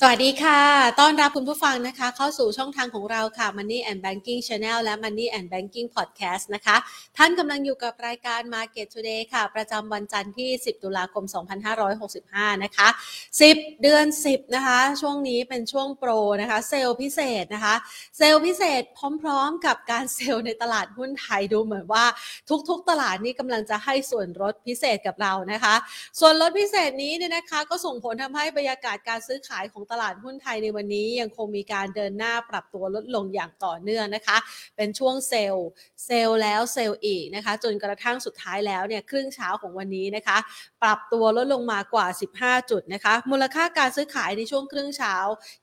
[0.00, 0.60] สวัสดีค่ะ
[1.00, 6.76] ต้อนรับคุณผู้ฟังนะคะ เข้าสู่ช่องทางของเราค่ะ Money and Banking Channel และ Money and Banking Podcast นะคะ
[7.16, 11.24] ท่านกำลังอยู่กับรายการ Market Today ค่ะ ประจำวันจันทร์ที่ 10 ตุลาคม
[11.94, 12.88] 2565 นะคะ
[13.34, 16.10] 10 เดือน 10 นะคะ ช่วงนี้เป็นช่วงโปร
[16.40, 17.74] นะคะ เซลล์พิเศษนะคะ
[18.18, 18.82] เซลล์พิเศษ
[19.22, 22.04] พร้อมๆ กับการเซลล์ในตลาดหุ้นไทยดูเหมือนว่า
[22.68, 25.74] ทุกๆ ตลาดนี้กำลังจะให้ส่วนลดพิเศษกับเรานะคะ
[26.20, 34.36] ส่วนลดพิเศษนี้เนี่ยนะคะ ก็ส่งผลทำให้บรรยากาศการซื้อขายของตลาดหุ้นไทยในวันนี้ยังคงมีการเดินหน้าปรับตัวลดลงอย่างต่อเนื่องนะคะ
[34.76, 35.68] เป็นช่วงเซลล์
[36.06, 40.38] เซลล์แล้วเซลล์อีกนะคะ จนกระทั่งสุดท้ายแล้วเนี่ยครึ่งเช้าของวันนี้นะคะ
[40.82, 42.06] ปรับตัวลดลงมากว่า
[42.38, 45.16] 15 จุดนะคะ มูลค่าการซื้อขายในช่วงครึ่งเช้า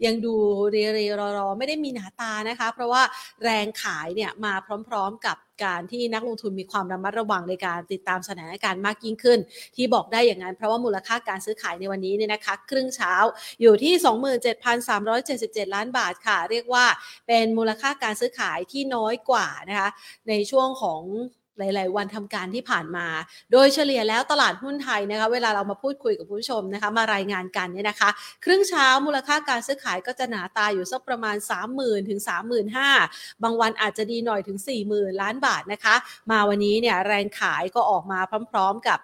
[0.05, 0.35] ยังดู
[0.71, 0.83] เรี
[1.19, 3.01] รรอๆไม่ได้มีหนาตานะคะ เพราะว่า
[3.43, 4.53] แรงขายเนี่ยมา
[4.89, 9.39] พร้อมๆกับการที่นักลงทุนมีความระมัดระวังในการติดตามสถานการณ์มากยิ่งขึ้น
[9.75, 13.13] ที่บอกได้อย่างนั้นเพราะว่ามูลค่าการซื้อขายในวันนี้เนี่ยนะคะครึ่งเช้า
[13.61, 13.93] อยู่ที่
[15.65, 16.85] 27,377 ล้านบาทค่ะ เรียกว่า
[17.27, 19.89] เป็นมูลค่าการซื้อขายที่น้อยกว่านะคะ
[20.29, 21.01] ในช่วงของ
[21.59, 23.07] หลาย ๆ วันทำการที่ผ่านมา
[23.51, 28.09] โดยเฉลี่ยแล้วตลาดหุ้นไทยนะคะเวลาเรามาพูดคุยกับผู้ชมนะคะมารายงานกันเนี่ยนะคะ
[28.43, 31.35] ครึ่งเช้ามูลค่าการซื้อขายก็จะหนาตาอยู่สักประมาณ
[31.73, 32.19] 30,000ถึง
[32.81, 34.57] 35,000 บางวันอาจจะดีหน่อยถึง
[34.89, 35.95] 40,000 ล้านบาทนะคะ
[36.31, 38.19] มาวันนี้เนี่ยแรงขายก็ออกมา
[38.51, 38.99] พร้อม ๆ กับ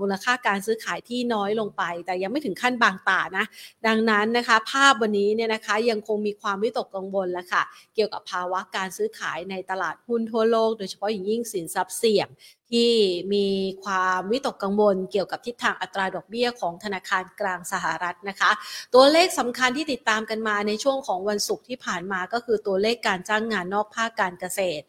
[0.00, 3.44] มูลค่าการซื้อขายที่น้อยลงไป แต่ยังไม่ถึงขั้นบางตานะ
[3.86, 7.62] ดังนั้นนะคะ ภาพวันนี้เนี่ยนะคะยังคงมีความวิตกกังวลแล้วค่ะ
[7.94, 12.28] เกี่ยวกับภาวะการซื้อขายในตลาดหุ้นทั่วโลก โดยเฉพาะอย่างยิ่งสินทรัพย์เสี่ยง
[12.70, 12.92] ที่
[13.34, 13.46] มี
[13.84, 18.50] ความวิตกกังวลเกี่ยวกับทิศทางอัตราดอกเบี้ยของธนาคารกลางสหรัฐนะคะ
[18.94, 24.84] ตัวเลขสำคัญที่ติดตามกันมาในช่วงของวันศุกร์ที่ผ่านมาก็คือตัวเลขการจ้างงานนอกภาคการเกษตร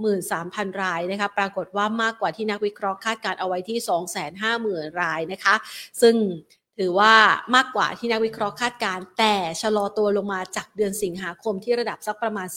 [0.00, 3.78] 263,000 รายนะคะปรากฏว่ามากกว่าที่นักวิเคราะห์คาดการเอาไว้ที่
[4.38, 5.54] 250,000 รายนะคะ
[6.00, 6.14] ซึ่ง
[6.78, 7.14] ถือว่า
[7.54, 12.48] มากกว่าที่นักวิเคราะห์คาดการแต่ชะลอตัวลงมาจากเดือนสิงหาคมที่ระดับสักประมาณ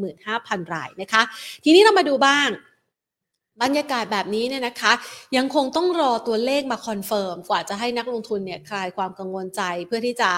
[0.00, 1.22] 315,000 รายนะคะ
[1.64, 2.48] ทีนี้เรามาดูบ้าง
[3.62, 4.92] บรรยากาศแบบนี้เนี่ยนะคะ
[5.36, 10.30] ยังคงต้องรอตัวเลขมา confirm กว่าจะให้นักลงทุนเนี่ยคลายความกังวลใจเพื่อที่จะ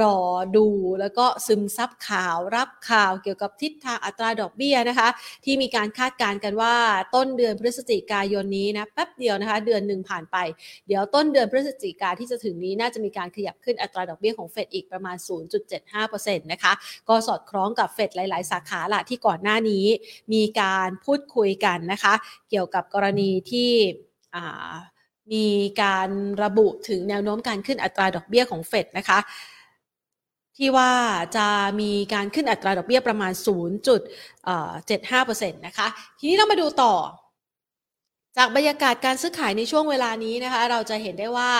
[0.00, 0.16] รอ
[0.56, 0.66] ดู
[1.00, 5.08] แล้วก็ซึมซับข่าวรับข่าวเกี่ยวกับทิศทางอัตราดอกเบี้ยนะคะ
[5.44, 6.74] ที่มีการคาดการณ์กันว่า
[7.14, 10.36] ต้นเดือนพฤศจิกายนนี้นะแป๊บเดียวนะคะ เดือนหนึ่งผ่านไป
[10.88, 15.16] เดี๋ยวต้นเดือนพฤศจิกาที่จะถึงนี้น่าจะมีการขยับขึ้นอัตราดอกเบี้ยของเฟดอีกประมาณ
[15.84, 16.72] 0.75%นะคะ
[17.08, 19.86] ก็สอดคล้องกับเฟดหลาย ๆ สาขาละที่ก่อนหน้านี้
[20.32, 22.14] มีการพูดคุยกันนะคะ
[22.50, 23.72] เกี่ยวกับกรณีที่
[25.32, 25.46] มี
[25.82, 26.08] การ
[26.42, 29.18] ระบุถึงแนวโน้มการขึ้นอัตราดอกเบี้ยของเฟดนะคะ
[30.56, 30.92] ที่ว่า
[31.36, 31.46] จะ
[31.80, 33.32] มีการขึ้นอัตราดอกเบี้ยประมาณ
[35.32, 35.86] 0.75%นะคะ
[36.18, 36.94] ทีนี้เรามาดูต่อ
[38.38, 41.52] จากบรรยากาศการซื้อขายในช่วงเวลานี้นะคะ เราจะเห็นได้ว่า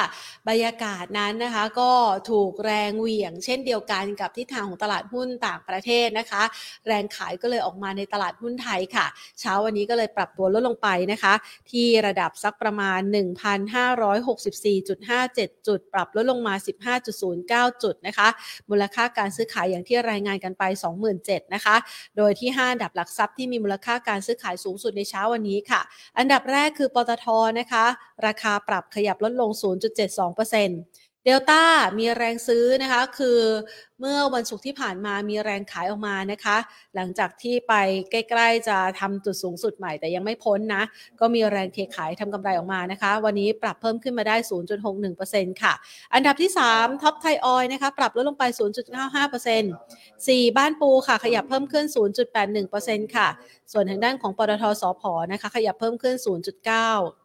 [0.48, 1.90] บรรยากาศนั้นนะคะ ก็
[2.30, 6.42] ถูกแรงเหวี่ยง เช่นเดียวกันกับทิศทางของตลาดหุ้นต่างประเทศนะคะ
[6.86, 9.06] แรงขายก็เลยออกมาในตลาดหุ้นไทยค่ะ
[9.40, 11.34] เช้าวันนี้ก็เลยปรับตัวลดลงไปนะคะ
[11.70, 16.54] ที่ระดับสักประมาณ 1,564.57 จุด ปรับลดลงมา
[17.18, 18.28] 15.09 จุดนะคะ
[18.70, 20.62] มูลค่าการซื้อขายอย่างที่รายงานกันไป
[21.08, 21.76] 27,000นะคะ
[22.16, 25.80] โดยที่5อันดับหลักทรัพย์ที่มีมูลค่าการซื้อขายสูงสุดในเช้าวันนี้ค่ะ
[26.20, 27.26] อันดับแรกคือปตท
[27.58, 27.84] นะคะ
[28.26, 29.50] ราคาปรับขยับลดลง
[30.12, 31.62] 0.72%เเดลต้า
[31.98, 33.38] มีแรงซื้อนะคะ คือ
[34.00, 36.56] เมื่อวันศุกร์ที่ผ่านมามีแรงขายออกมานะคะ
[36.94, 37.74] หลังจากที่ไป
[38.10, 40.82] ใกล้ๆจะทำจุดสูงสุดใหม่แต่ยังไม่พ้นนะ
[41.20, 44.36] ก็มีแรงเทขายทำกำไรออกมานะคะ วันนี้ปรับเพิ่มขึ้นมาได้
[44.98, 45.74] 0.61%ค่ะ
[46.14, 48.44] อันดับที่ 3ท็อปไทยออยนะคะ ปรับลดลงไป
[49.30, 51.84] 0.95% 4 บ้านปูค่ะ ขยับเพิ่มขึ้น
[52.50, 53.28] 0.81%ค่ะ
[53.72, 57.21] ส่วนทางด้านของปตทสพนะคะ ขยับเพิ่มขึ้น 0.9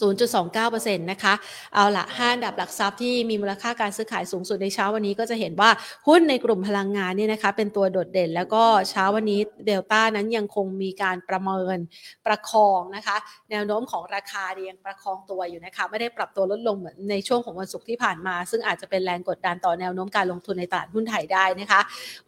[0.00, 1.34] 0.29%นะคะ
[1.74, 5.70] เอาละห้าอันดับหลักทรัพย์ที่มีมูลค่าการซื้อขายสูงสุดในเช้าวันนี้ก็จะเห็นว่า
[6.08, 11.78] หุ้นในกลุ่มพลังงานเนี่ยนะคะ เป็นตัวโดดเด่น แล้วก็เช้าวันนี้เดลต้านั้นยังคงมีการประเมิน
[12.26, 13.16] ประคองนะคะ
[13.50, 21.80] แนวโน้มของราคาเรียงประคองตัวอยู่นะคะ ไม่ได้ปรับตัวลดลงเหมือนในช่วงของวันศุกร์ที่ผ่านมา ซึ่งอาจจะเป็นแรงกดดันต่อแนวโน้มการลงทุนในตลาดหุ้นไทยได้นะคะ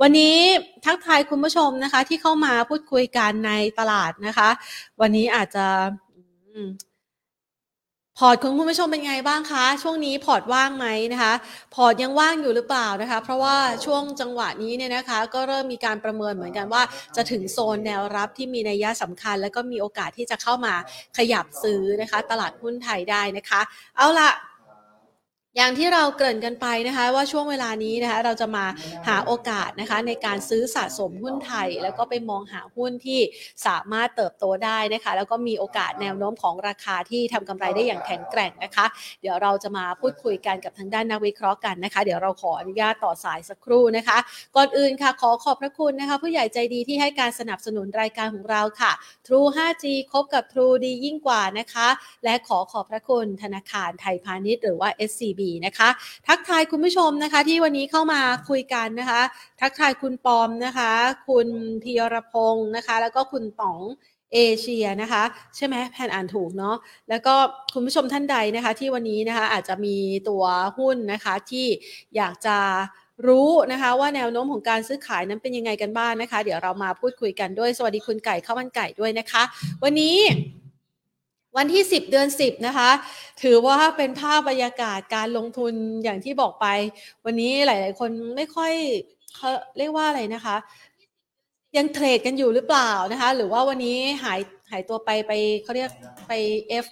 [0.02, 0.36] วันนี้
[0.84, 4.48] ทักทายคุณผู้ชมนะคะที่เข้ามาพูดคุยกันในตลาดนะคะ
[5.00, 5.66] วันนี้อาจจะ
[8.18, 11.34] พอร์ตของคุณผู้ชมเป็นไงบ้างคะ ช่วงนี้พอร์ตว่างไหมนะคะ
[11.74, 16.82] พอร์ตยังว่างอยู่หรือเปล่านะคะ เพราะว่าช่วงจังหวะนี้เนี่ยนะคะ ก็เริ่มมีการประเมินเหมือนกันว่า
[17.16, 20.74] จะถึงโซนแนวรับที่มีนัยยะสำคัญ แล้วก็มีโอกาสที่จะเข้ามา
[21.18, 23.60] ขยับซื้อนะคะ ตลาดหุ้นไทยได้นะคะ
[23.96, 24.30] เอาละ
[25.56, 28.66] อย่างที่เราเกริ่นกันไปนะคะว่าช่วงเวลานี้นะคะเราจะมา
[29.08, 33.20] หาโอกาสนะคะในการซื้อสะสมหุ้นไทย แล้วก็ไปมองหาหุ้นที่
[33.66, 38.86] สามารถเติบโตได้นะคะแล้วก็มีโอกาสแนวโน้มของราคาที่ทำกำไรได้อย่างแข็งแกร่งนะคะ
[39.22, 44.18] เดี๋ยวเราจะมาพูดคุยกันกับทางด้านนักวิเคราะห์กันนะคะ เดี๋ยวเราขออนุญาตต่อสายสักครู่นะคะ
[44.56, 48.92] ก่อนอื่นค่ะขอขอบพระคุณนะคะ ผู้ใหญ่ใจดีที่ให้การสนับสนุนรายการของเราค่ะ
[49.26, 51.88] True 5G คบกับ True ดียิ่งกว่านะคะ
[52.24, 55.88] และขอขอบพระคุณธนาคารไทยพาณิชย์หรือว่า SCB นะคะ
[56.28, 59.22] ทักทายคุณผู้ชมนะคะ ที่วันนี้เข้ามาคุยกันนะคะ
[59.60, 60.90] ทักทายคุณปอมนะคะ
[61.28, 61.48] คุณ
[61.82, 63.80] พีรพงศ์นะคะ แล้วก็คุณต๋อง
[64.34, 65.22] เอเชียนะคะ
[65.56, 66.76] ใช่ไหมแพนอ่านถูกเนาะ
[67.08, 67.34] แล้วก็
[67.74, 69.96] คุณผู้ชมท่านใดนะคะ ที่วันนี้นะคะอาจจะมี
[70.28, 70.44] ตัว
[70.78, 71.66] หุ้นนะคะที่
[72.16, 72.56] อยากจะ
[73.26, 79.42] รู้นะคะว่าแนวโน้มของการซื้อขายนั้นเป็นยังไงกันบ้างนนะคะ เดี๋ยวเรามาพูดคุยกันด้วย สวัสดีคุณไก่ข้าวมันไก่ด้วยนะคะ
[79.82, 80.16] วันนี้
[81.56, 82.90] วันที่ 10 เดือน 10 นะคะ
[83.42, 85.74] ถือว่าเป็นภาพบรรยากาศการลงทุน
[86.04, 86.66] อย่างที่บอกไป
[87.24, 88.72] วันนี้หลาย ๆ คนไม่ค่อย
[89.36, 90.56] เขาเรียกว่าอะไรนะคะ
[91.76, 94.40] ยังเทรดกันอยู่หรือเปล่านะคะ หรือว่าวันนี้หาย
[94.70, 95.32] หายตัวไปไป
[95.62, 95.90] เขาเรียก
[96.28, 96.32] ไป
[96.84, 96.86] F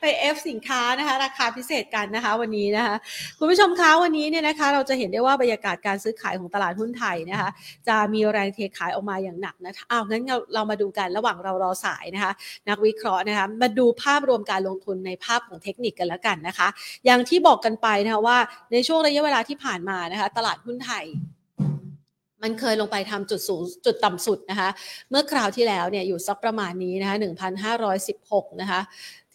[0.00, 0.04] ไป
[0.34, 2.94] F สินค้านะคะ ราคาพิเศษกันนะคะ วันนี้นะคะ
[3.38, 7.50] คุณผู้ชมคะวันนี้เนี่ยนะคะ เราจะเห็นได้ว่าบรรยากาศการซื้อขายของตลาดหุ้นไทยนะคะ
[7.88, 12.32] จะมีแรงเทขายออกมาอย่างหนักนะคะอ้าวงั้นเราเรามาดูกันระหว่างเรารอสายนะคะ
[12.68, 16.68] นักวิเคราะห์นะคะมาดูภาพรวมการลงทุนในภาพของเทคนิคกันแล้วกันนะคะ
[17.04, 18.38] อย่างที่บอกกันไปนะคะว่า
[18.72, 21.06] ในช่วงระยะเวลาที่ผ่านมานะคะ ตลาดหุ้นไทย
[22.42, 24.68] มันเคยลงไปทำจุดสูงจุดต่ำสุดนะคะ
[25.10, 27.16] เมื่อคราวที่แล้วเนี่ยอยู่สักประมาณนี้นะคะ
[27.88, 28.80] 1,516 นะคะ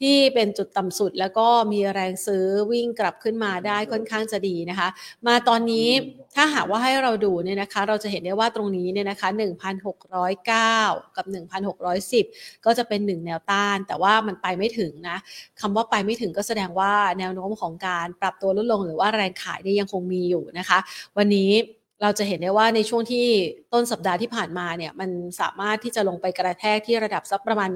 [0.04, 4.88] ที่เป็นจุดต่ำสุดแล้วก็มีแรงซื้อวิ่งกลับขึ้นมาได้ค่อนข้างจะดีนะคะ
[5.27, 5.88] มาตอนนี้
[6.36, 9.30] ถ้าหากว่าให้เราดูเนี่ยนะคะ เราจะเห็นได้ว่าตรงนี้เนี่ยนะคะ
[10.07, 11.25] 1,609 กับ
[11.95, 15.18] 1,610 ก็จะเป็นหนึ่งแนวต้าน แต่ว่ามันไปไม่ถึงนะ
[15.62, 20.80] คำว่าไปไม่ถึงก็แสดงว่าแนวโน้มของการปรับตัวลดลง หรือว่าแรงขายเนี่ยยังคงมีอยู่นะคะ
[21.18, 21.51] วันนี้
[22.01, 23.25] เราจะเห็นได้ว่าในช่วงที่
[23.73, 25.09] ต้นสัปดาห์ที่ผ่านมาเนี่ยมัน
[25.41, 27.69] สามารถที่จะลงไปกระแทกที่ระดับสักประมาณ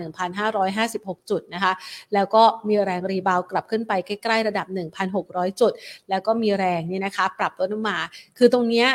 [0.61, 1.73] 1,556 จุดนะคะ
[2.13, 5.71] แล้วก็มีแรงรีบาวกลับขึ้นไปใกล้ ๆ ระดับ 1,600 จุด
[6.09, 7.97] แล้วก็มีแรงนี่นะคะ ปรับลดลงมา
[8.37, 8.87] คือตรงเนี้ย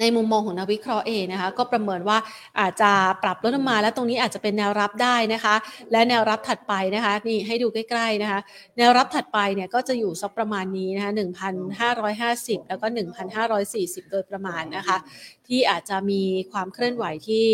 [0.00, 2.18] ในมุมมองของนักวิเคราะห์เองนะคะก็ประเมินว่า
[2.60, 5.54] อาจจะปรับลดลงมา แล้วตรงนี้อาจจะเป็นแนวรับได้นะคะ
[5.92, 8.40] และแนวรับถัดไปนะคะนี่ให้ดูใกล้ๆนะคะ
[8.78, 11.12] แนวรับถัดไปเนี่ยก็จะอยู่สักประมาณนี้นะคะ
[11.70, 12.86] 1,550 แล้วก็
[13.48, 14.96] 1,540 โดยประมาณนะคะ
[15.46, 16.22] ที่อาจจะมี
[16.52, 17.46] ความเคลื่อนไหวที่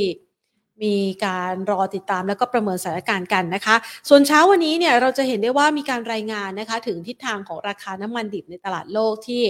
[0.83, 0.97] มี
[1.27, 3.77] การรอติดตามแล้วก็ประเมินสถานการณ์กันนะคะ
[4.09, 9.43] ส่วนเช้าวันนี้เนี่ยเราจะเห็นได้ว่ามีการรายงานนะคะ ถึงทิศทางของราคาน้ำมันดิบในตลาดโลกที่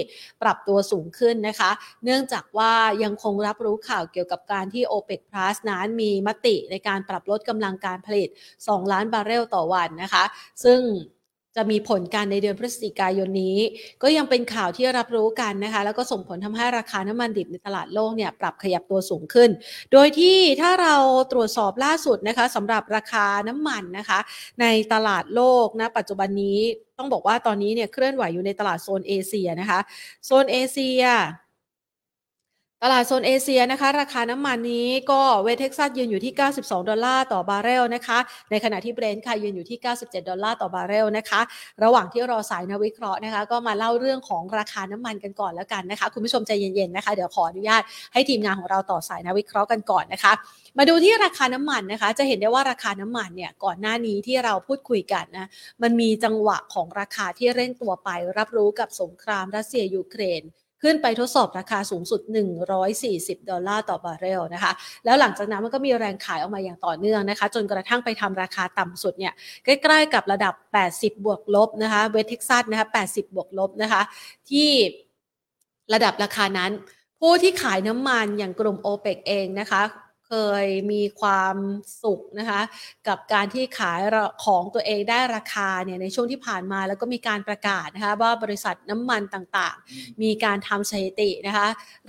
[0.43, 1.71] ปรับตัวสูงขึ้นนะคะ
[2.05, 2.73] เนื่องจากว่า
[3.03, 8.29] ยังคงรับรู้ข่าวเกี่ยวกับการที่ o p e ป Plus นั้นมีมติในการปรับลดกำลังการผลิต
[8.61, 10.25] 2 ล้านบาร์เรลต่อวันนะคะ
[10.65, 10.81] ซึ่ง
[11.57, 13.59] จะมีผลการในเดือนพฤศจิกายนนี้
[14.03, 19.51] ก็ยังเป็นข่าวที่รับรู้กันนะคะ แล้วก็ส่งผลทำให้ราคาน้ำมันดิบในตลาดโลกเนี่ยปรับขยับตัวสูงขึ้น
[19.93, 20.97] โดยที่ถ้าเรา
[21.33, 24.19] ตรวจสอบล่าสุดนะคะสำหรับราคาน้ำมันนะคะ
[24.61, 26.59] ในตลาดโลกนะปัจจุบันนี้
[26.99, 29.81] ต้องบอกว่าตอนนี้เนี่ยเคลื่อนไหวอยู่ในตลาดโซนเอเชียนะคะ
[30.27, 31.03] โซนเอเชีย
[32.85, 38.19] ตลาดโซนเอเชียนะคะ ราคาน้ำมันนี้ก็เวสต์เท็กซัสยืนอยู่ที่ 92 ดอลลาร์ต่อบาร์เรลนะคะ
[38.51, 41.41] ในขณะที่เบรนท์ค่ะยืนอยู่ที่ 97 ดอลลาร์ต่อบาร์เรลนะคะ
[41.85, 47.83] ระหว่างที่รอสายนักวิเคราะห์นะคะ ก็มาเล่าเรื่องของราคาน้ำมันกันก่อนแล้วกันนะคะ คุณผู้ชมใจเย็นๆนะคะ เดี๋ยวขออนุญาต
[48.13, 50.33] ให้ทีมงานของเราต่อสายนักวิเคราะห์กันก่อนนะคะ
[50.79, 55.49] มาดูที่ราคาน้ำมันนะคะ จะเห็นได้ว่าราคาน้ำมันเนี่ยก่อนหน้านี้ที่เราพูดคุยกันนะ
[55.83, 58.09] มันมีจังหวะของราคาที่เร่งตัวไป
[58.39, 60.43] รับรู้กับสงครามรัสเซียยูเครน
[60.83, 62.21] ขึ้นไปทดสอบราคาสูงสุด
[62.85, 64.73] 140 ดอลลาร์ต่อบาร์เรลนะคะ
[65.05, 69.33] แล้วหลังจากนั้นมันก็มีแรงขายออกมาอย่างต่อเนื่องนะคะ จนกระทั่งไปทำราคาต่ำสุดเนี่ย
[69.65, 70.55] ใกล้ๆกับระดับ
[70.89, 74.03] 80 บวกลบนะคะเวสต์เท็กซัสนะคะ80 บวกลบนะคะ
[74.51, 74.71] ที่
[75.95, 76.71] ระดับราคานั้น
[77.21, 79.83] ผู้ที่ขายน้ำมันอย่างกลุ่มโอเปกเองนะคะ
[80.35, 81.57] เคยมีความ
[82.03, 82.61] สุขนะคะ
[83.09, 84.01] กับการที่ขาย
[84.45, 91.67] ของตัวเองได้ราคาเนี่ยในช่วงที่ผ่านมาแล้วก็มีการประกาศนะคะว่าบริษัทน้ำมันต่างๆ มีการทำสถิตินะคะ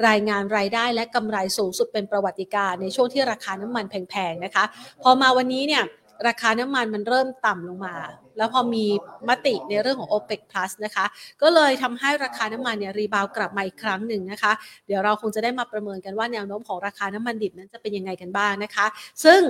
[0.08, 4.63] รายงานรายได้และกำไรสูงสุดเป็นประวัติการในช่วงที่ราคาน้ำมันแพงๆนะคะ
[5.03, 5.84] พอมาวันนี้เนี่ย
[6.27, 7.96] ราคาน้ำมันมันเริ่มต่ำลงมา
[8.38, 8.86] แล้วพอมี
[9.29, 11.05] มติในเรื่องของ OPEC Plus นะคะ
[11.41, 14.51] ก็เลยทำให้ราคาน้ำมันเนี่ยรีบาวกลับมาอีกครั้งหนึ่งนะคะ
[14.88, 18.86] เดี๋ยวเราคงจะได้มาประเมินกันว่าแนวโน้มของราคาน้ำมันดิบนั้นจะเป็นยังไงกันบ้างนะคะ
[19.24, 19.41] ซึ่ง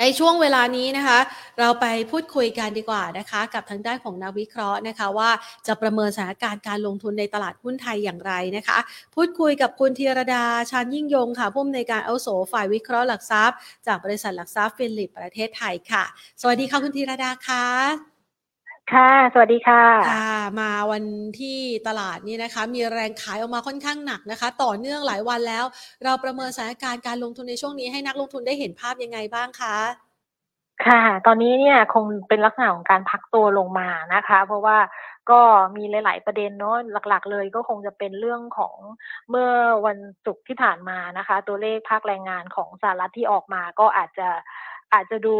[0.00, 1.18] ในช่วงเวลานี้นะคะ
[1.58, 5.30] เราไปพูดคุยกันดีกว่านะคะ กับทางด้านของนักวิเคราะห์นะคะ ว่า
[5.66, 8.78] จะประเมินสถานการณ์การลงทุนในตลาดหุ้นไทยอย่างไรนะคะ
[9.14, 16.04] พูดคุยกับคุณธีรดาชานยิ่งยงค่ะผู้อำนวยการเอาโสฝ่ายวิเคราะห์หลักทรัพย์ จากบริษัทหลักทรัพย์ฟิลิปประเทศไทยค่ะ
[16.40, 18.15] สวัสดีค่ะคุณธีรดาค่ะ
[18.92, 21.04] ค่ะ สวัสดีค่ะค่ะ มาวัน
[21.40, 25.64] ที่ตลาดนี่นะคะ มีแรงขายออกมาค่อนข้างหนักนะคะ ต่อเนื่องหลายวันแล้ว
[26.04, 29.76] เราประเมินสถานการณ์การลงทุนในช่วงนี้ให้นักลงทุนได้เห็นภาพยังไงบ้างคะ
[30.86, 34.78] ค่ะ ตอนนี้เนี่ยคงเป็นลักษณะของการพักตัวลงมานะคะ เพราะว่า
[35.30, 35.40] ก็
[35.76, 36.76] มีหลาย ๆ ประเด็นเนาะ
[37.08, 38.76] หลัก ๆ เลยก็คงจะเป็นเรื่องของ
[39.30, 39.50] เมื่อ
[39.86, 44.28] วันศุกร์ที่ผ่านมานะคะ ตัวเลขภาคแรงงานของสหรัฐที่ออกมาก็อาจจะ
[44.94, 45.36] อาจจะดู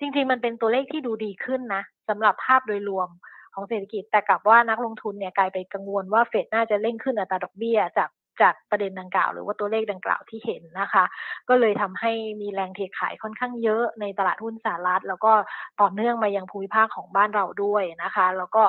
[0.00, 3.08] จริง ๆ มันเป็นตัวเลขที่ดูดีขึ้นนะ สำหรับภาพโดยรวม
[3.54, 8.10] ของเศรษฐกิจ แต่กลับว่านักลงทุนเนี่ยกลายไปกังวลว่าเฟดน่าจะเร่งขึ้นอัตราดอกเบี้ยจาก
[8.42, 11.04] จากประเด็นดังกล่าว หรือว่าตัวเลขดังกล่าวที่เห็นนะคะ
[11.48, 15.32] ก็เลยทำให้มีแรงเทขายค่อนข้างเยอะในตลาดหุ้นสหรัฐ แล้วก็
[15.80, 18.62] ต่อเนื่องมายังภูมิภาคของบ้านเราด้วยนะคะ แล้วก็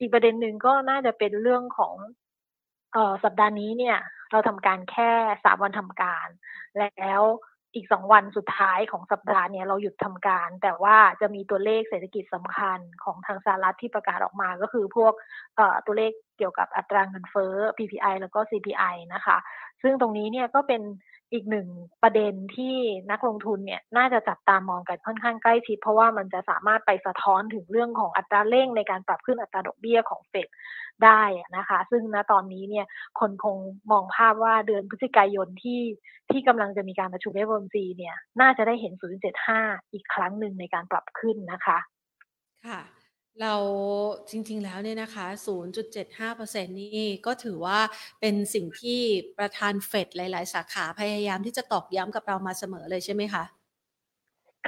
[0.00, 1.94] อีกประเด็นหนึ่งก็น่าจะเป็นเรื่องของ
[2.96, 3.96] อ่อสัปดาห์นี้เนี่ย
[4.30, 5.10] เราทำการแค่
[5.44, 6.28] 3วันทำการ
[6.78, 7.22] แล้ว
[7.74, 15.12] อีกสองวันสุดท้ายของสัปดาห์เนี่ยเราหยุดทำการ แต่ว่าจะมีตัวเลขเศรษฐกิจสำคัญของทางสหรัฐที่ประกาศออกมาก็คือพวก
[15.86, 19.36] ตัวเลขเกี่ยวกับอัตราเงินเฟ้อ PPI แล้วก็ CPI นะคะ
[19.82, 20.82] ซึ่งตรงนี้เนี่ยก็เป็น
[21.32, 21.68] อีกหนึ่ง
[22.02, 22.76] ประเด็นที่
[23.10, 30.48] นักลงทุนเนี่ยน่าจะจับตามองกันค่อนข้างใกล้ชิด เพราะว่ามันจะสามารถไปสะท้อนถึงเรื่องของอัตราเร่งในการปรับขึ้นอัตราดอกเบี้ยของเฟด
[31.04, 31.22] ได้
[31.56, 32.86] นะคะ ซึ่งณตอนนี้เนี่ย
[33.20, 33.56] คนคง
[33.90, 35.80] มองภาพว่าเดือนพฤศจิกายนที่
[36.30, 38.92] ที่กำลังจะมีการประชุม FOMC เนี่ยน่าจะได้เห็น
[39.42, 41.78] 0.75 อีกครั้งหนึ่งในการปรับขึ้นนะคะ
[42.66, 42.80] ค่ะ
[43.40, 43.54] เรา
[44.30, 47.78] จริง ๆ แล้วเนี่ยนะคะ 0.75%นี่ก็ถือว่า
[48.20, 49.00] เป็นสิ่งที่
[49.38, 53.44] ประธานเฟดหลาย ๆ สาขาพยายามที่จะตอกย้ำกับเรามาเสมอเลยใช่ไหมคะ?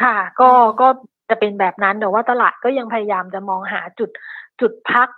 [0.02, 0.88] ค่ะ ก็ก็
[1.28, 4.10] จะเป็นแบบนั้นแต่ว่าตลาดก็ยังพยายามจะมองหาจุด
[4.60, 5.08] จุดพัก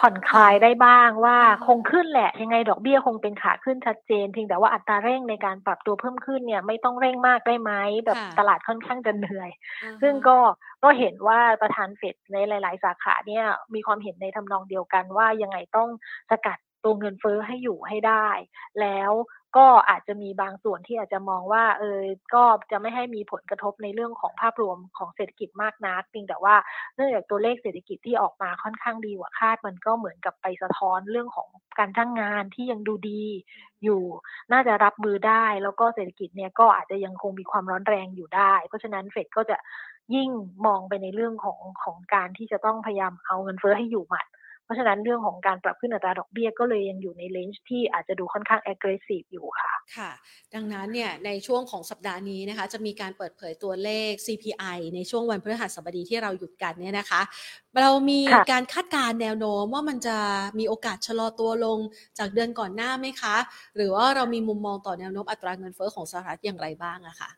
[0.00, 7.72] ผ่อนคลายได้บ้างว่าคงขึ้นแหละ ยังไงดอกเบี้ยคงเป็นขาขึ้นชัดเจนเพียงแต่ว่าอัตราเร่งในการปรับตัวเพิ่มขึ้นเนี่ยไม่ต้องเร่งมากได้ไหม
[8.06, 9.50] แบบค่ะตลาดค่อนข้างจะเหนื่อย
[9.82, 10.38] อะซึ่งฮะก็
[10.82, 15.88] ก็เห็นว่าประธานเฟดในหลาย ๆ สาขาเนี่ยมีความเห็นในทำนองเดียวกันว่ายังไงต้อง
[16.30, 18.28] สกัด ตัวเงินเฟ้อให้อยู่ให้ได้
[18.80, 19.12] แล้ว
[19.56, 22.00] ก็อาจจะมีบางส่วนที่อาจจะมองว่าเออ
[22.34, 26.54] ก็จะไม่ให้มีผลกระทบในเรื่องของภาพรวมของเศรษฐกิจมากนักเพียงแต่ว่า
[26.94, 33.24] เนื่องจากตัวเลขเศรษฐกิจที่ออกมาค่อนข้างดีกว่าคาด มันก็เหมือนกับไปสะท้อนเรื่องของการจ้างงานที่ยังดูดี
[33.84, 34.02] อยู่
[34.52, 39.56] น่าจะรับมือได้ แล้วก็เศรษฐกิจเนี่ยก็อาจจะยังคงมีความร้อนแรงอยู่ได้ เพราะฉะนั้นเฟดก็จะ
[40.14, 40.30] ยิ่ง
[40.66, 44.26] มองไปในเรื่องของของการที่จะต้องพยายามเอาเงินเฟ้อให้อยู่หมัด
[44.66, 50.10] เพราะฉะนั้นเรื่องของการปรับขึ้นอัตราดอกเบี้ยก็เลยยังอยู่ในเลนจ์ที่อาจจะดูค่อนข้าง aggressive อยู่ค่ะ ค่ะ
[50.54, 57.20] ดังนั้นเนี่ยในช่วงของสัปดาห์นี้นะคะ จะมีการเปิดเผยตัวเลข CPI ในช่วงวันพฤหัสบดีที่เราหยุดกันเนี่ยนะคะ
[57.80, 60.16] เรามีค่ะการคาดการณ์แนวโน้มว่ามันจะ
[60.58, 61.78] มีโอกาสชะลอตัวลง
[62.18, 63.36] จากเดือนก่อนหน้าไหมคะ?
[63.76, 67.30] หรือว่าเรามีมุมมองต่อแนวโน้มอัตราเงินเฟ้อของสหรัฐอย่างไรบ้างอะคะ?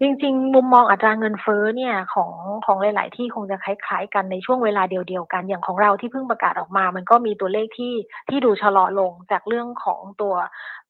[0.00, 2.32] จริงๆ มุมมองอัตราเงินเฟ้อเนี่ยของ
[2.66, 7.94] ของหลาย ๆ ที่คงจะคล้ายๆ กันในช่วงเวลาเดียวๆกันอย่างของเราที่เพิ่งประกาศออกมา มันก็มีตัวเลขที่
[8.28, 10.34] ที่ดูชะลอลงจากเรื่องของตัว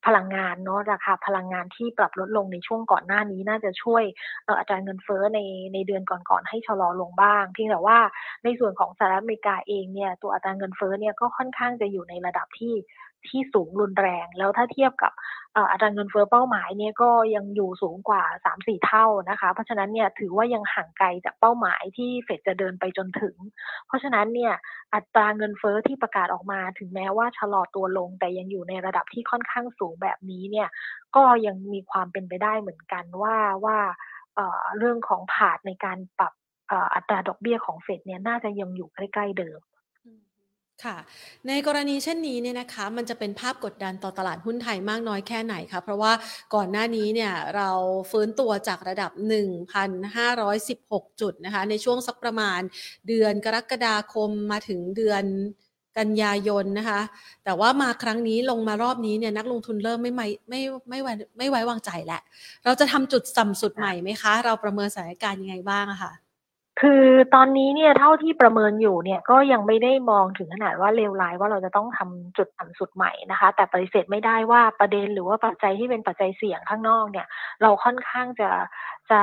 [0.06, 4.02] พลังงานเนาะราคาพลังงานที่ปรับลดลงในช่วงก่อนหน้านี้น่าจะช่วย
[4.58, 5.40] อัตราเงินเฟ้อใน
[5.74, 7.98] ในเดือนก่อนๆให้ชะลอลงบ้างเพียงแต่ว่า
[8.44, 12.74] ในส่วนของสหรัฐอเมริกาเองเนี่ยตัวอัตราเงินเฟ้อเนี่ยก็ค่อนข้างจะอยู่ในระดับที่
[13.28, 15.12] ที่สูงรุนแรง แล้วถ้าเทียบกับ
[15.70, 23.36] อัตราเงินเฟ้อเป้าหมายเนี่ยก็ยังอยู่สูงกว่า 3-4 เท่านะคะ เพราะฉะนั้นเนี่ยถือว่ายังห่างไกลจากเป้าหมายที่เฟดจะเดินไปจนถึง
[23.86, 24.54] เพราะฉะนั้นเนี่ย
[24.94, 30.68] อัตราเงินเฟ้อที่ประกาศออกมาถึงแม้ว่าชะลอตัวลง แต่ยังอยู่ในระดับที่ค่อนข้างสูงแบบนี้เนี่ย
[31.16, 33.78] ก็ยังมีความเป็นไปได้เหมือนกันว่าว่า
[34.78, 36.32] เรื่องของ path ในการปรับ
[36.94, 39.60] อัตราดอกเบี้ยของเฟดเนี่ยน่าจะยังอยู่ใกล้ ๆ เดิม
[40.84, 40.96] ค่ะ
[41.48, 45.80] ในกรณีเช่นนี้เนี่ยนะคะมันจะเป็นภาพกดดันต่อตลาดหุ้นไทยมากน้อยแค่ไหนคะ?
[45.84, 46.12] เพราะว่า
[46.54, 47.70] ก่อนหน้านี้เนี่ยเรา
[48.10, 52.60] ฟื้นตัวจากระดับ 1,516 จุดนะคะในช่วงสักประมาณ
[53.08, 55.24] เดือนกรกฎาคมมาถึงเดือน
[55.98, 57.00] กันยายนนะคะ
[57.44, 60.60] แต่ว่ามาครั้งนี้ลงมารอบนี้เนี่ยนักลงทุนเริ่มไม่ไมไม่
[60.90, 61.08] ไม่ไว
[61.38, 62.22] ไม่ไว้วางใจแล้ว
[62.64, 64.32] เราจะทำจุดต่ำสุดใหม่ไหมคะ?
[64.44, 66.12] เราประเมินสถานการณ์ยังไงบ้างอะค่ะ?
[66.80, 77.26] คือตอนนี้เนี่ยเท่าที่ประเมินอยู่เนี่ยก็ยังไม่ได้มองถึงขนาดว่าเลวร้ายว่าเราจะต้องทำจุดต่ำสุดใหม่นะคะ แต่ปฏิเสธไม่ได้ว่าประเด็นหรือว่าปัจจัยที่เป็นปัจจัยเสี่ยงข้างนอกเนี่ย
[77.62, 78.50] เราค่อนข้างจะ
[79.10, 79.20] จะ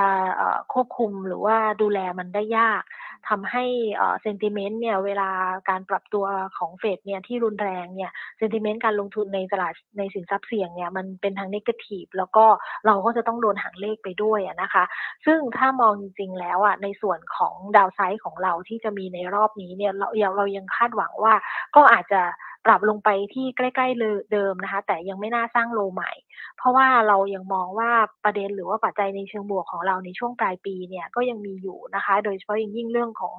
[0.73, 2.83] ควบคุมหรือว่าดูแลมันได้ยาก
[3.29, 3.65] ทำให้
[3.95, 5.29] เอ่อ sentiment เนี่ยเวลา
[5.69, 6.25] การปรับตัว
[6.57, 12.45] ของเฟดเนี่ยที่รุนแรงเนี่ย sentiment การลงทุนในตลาดในสินทรัพย์เสี่ยงเนี่ยมันเป็นทางเกทิฟแล้วก็
[12.85, 14.83] เราก็จะต้องโดนหางเลขไปด้วยนะคะ
[15.25, 20.07] ซึ่งถ้ามองจริงๆแล้วอะในส่วนของ downside ของเราที่จะมีในรอบนี้เนี่ยเรา
[20.37, 21.33] เรายังคาดหวังว่า
[21.75, 22.21] ก็อาจจะ
[22.65, 26.11] ปรับลงไปที่ใกล้ๆเดิมนะคะ แต่ยังไม่น่าสร้างโลใหม่
[26.57, 27.91] เพราะว่าเรายังมองว่า
[28.23, 33.35] ประเด็นหรือว่าปัจจัยในเชิงบวกของเราในช่วงปลายปีเนี่ยก็ยังมีอยู่นะคะ โดยเฉพาะอย่างยิ่งเรื่องของ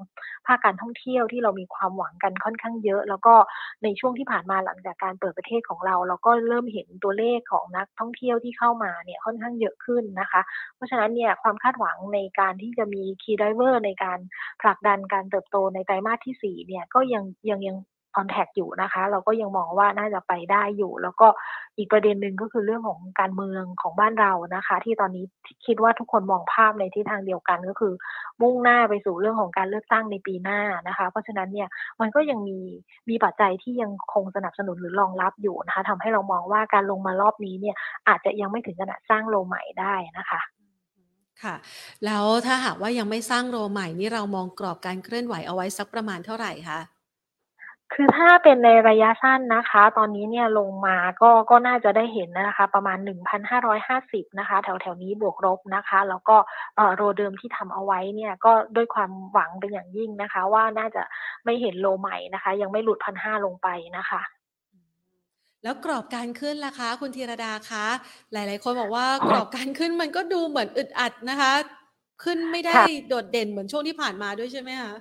[0.46, 3.34] ภาคการท่องเที่ยวที่เรามีความหวังกันค่อนข้างเยอะ แล้วก็
[3.82, 10.40] ในช่วงที่ผ่านมาหลังจากการเปิดประเทศของเรา เราก็เริ่มเห็นตัวเลขของนักท่องเที่ยวที่เข้ามาเนี่ยค่อนข้างเยอะขึ้นนะคะ
[10.76, 14.18] เพราะฉะนั้นเนี่ยความคาดหวังในการที่จะมี key driver ในการ
[14.62, 17.76] ผลักดันการเติบโตในไตรมาสที่4เนี่ยก็ยังยังยัง
[18.16, 21.26] intact อยู่นะคะ เราก็ยังมองว่าน่าจะไปได้อยู่ แล้วก็
[21.78, 25.24] อีกประเด็นหนึ่งก็คือเรื่องของการเมืองของบ้านเรานะคะ ที่ตอนนี้
[25.66, 27.92] คิดว่าทุกคนมองภาพในทิศทางเดียวกันก็คือ
[28.42, 31.68] มุ่งหน้าไปสู่เรื่องของการเลือกตั้งในปีหน้านะคะ เพราะฉะนั้นเนี่ย
[32.00, 32.58] มันก็ยังมี
[33.08, 37.76] มีปัจจัยที่ยังคงสนับสนุนหรือรองรับอยู่นะคะทำให้เรามองว่าการลงมารอบนี้เนี่ย
[38.08, 40.40] อาจจะยังไม่ถึงขนาดสร้างโลใหม่ได้นะคะ
[41.42, 41.56] ค่ะ
[42.06, 46.78] แล้วถ้าหากว่ายังไม่สร้างโรใหม่นี่เรามองกรอบการเคลื่อนไหวเอาไว้สักประมาณเท่าไหร่คะ
[47.94, 52.98] คือถ้าเป็นในระยะสั้นนะคะ ตอนนี้เนี่ยลงมาก็ก็น่าจะได้เห็นนะคะ ประมาณ
[53.64, 56.36] 1,550 นะคะ แถวแถวนี้บวกลบนะคะ แล้วก็
[56.96, 61.02] โรเดิมที่ทำเอาไว้เนี่ยก็ด้วยความหวังเป็นอย่างยิ่งนะคะ ว่าน่าจะ
[61.44, 64.20] ไม่เห็นโลใหม่นะคะ ยังไม่หลุดพันห้าลงไปนะคะ
[65.64, 67.86] แล้วกรอบการขึ้นล่ะคะ คุณธีรดาคะ
[68.32, 71.52] หลาย ๆ คนบอกว่ากรอบการขึ้นมันก็ดูเหมือนอึดอัดนะคะ
[72.24, 74.92] ขึ้นไม่ได้โดดเด่นเหมือนช่วงที่ผ่านมาด้วยใช่ไหมคะ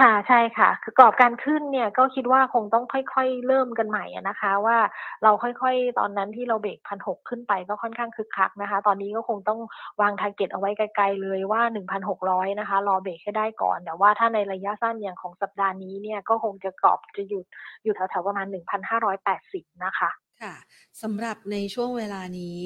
[0.00, 4.78] ค่ะ ใช่ค่ะ คือกรอบการขึ้นเนี่ย ก็คิดว่าคงต้องค่อย ๆ เริ่มกันใหม่นะคะว่า
[5.22, 9.60] เราค่อย ๆ ตอนนั้นที่เราเบรกพันหกขึ้นไปก็ค่อนข้างคึกคักนะคะ ตอนนี้ก็คงต้อง
[10.00, 17.44] วาง target เอาไว้ไกล ๆ เลยว่า 1,600 นะคะ รอเบรกให้ได้ก่อน แต่ว่าถ้าในระยะสั้นอย่างของสัปดาห์นี้เนี่ย ก็คงจะกรอบจะหยุด
[17.84, 20.10] อยู่แถว ๆ ประมาณ 1,580 นะคะ
[20.42, 20.54] ค่ะ
[21.02, 22.58] สำหรับในช่วงเวลานี้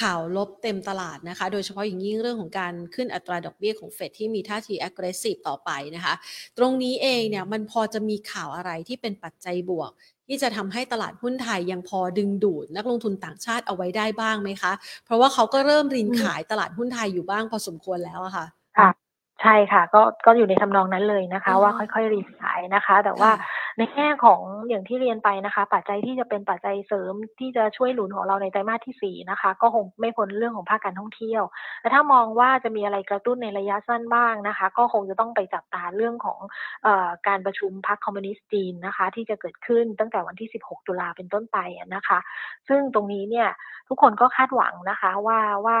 [0.00, 6.14] ข่าวลบเต็มตลาดนะคะ โดยเฉพาะอย่างยิ่งเรื่องของการขึ้นอัตราดอกเบี้ยของเฟดที่มีท่าที aggressive ต่อไปนะคะ
[6.58, 9.90] ตรงนี้เองเนี่ยมันพอจะมีข่าวอะไรที่เป็นปัจจัยบวก
[10.28, 14.72] ที่จะทำให้ตลาดหุ้นไทยยังพอดึงดูด นักลงทุนต่างชาติเอาไว้ได้บ้างไหมคะ
[15.04, 18.46] เพราะว่าเขาก็เริ่มรินขายตลาดหุ้นไทยอยู่บ้างพอสมควรแล้วอะค่ะ
[18.78, 18.88] ค่ะ
[19.42, 23.30] ใช่ค่ะ ก็ก็อยู่ในทำนองนั้นเลยนะคะ ว่าค่อยๆรีขายนะคะ แต่ว่า
[23.78, 31.42] ในแง่ของอย่างที่เรียนไปนะคะ ปัจจัยที่จะเป็นปัจจัยเสริมที่จะช่วยหนุนของเราในไตรมาสที่ 4 นะคะ ก็คงไม่พ้นเรื่องของภาคการท่องเที่ยว
[31.80, 36.40] แต่ถ้ามองว่าจะมีอะไรกระตุ้นในระยะสั้นบ้างนะคะ ก็คงจะต้องไปจับตาเรื่องของ
[36.86, 36.88] อ
[37.28, 41.58] การประชุมพรรคคอมมิวนิสต์จีนนะคะ ที่จะเกิดขึ้นตั้งแต่วันที่ 16 ตุลาเป็นต้นไป
[41.94, 42.18] นะคะ
[42.68, 43.48] ซึ่งตรงนี้เนี่ย
[43.88, 45.78] ทุกคนก็คาดหวังนะคะว่าว่า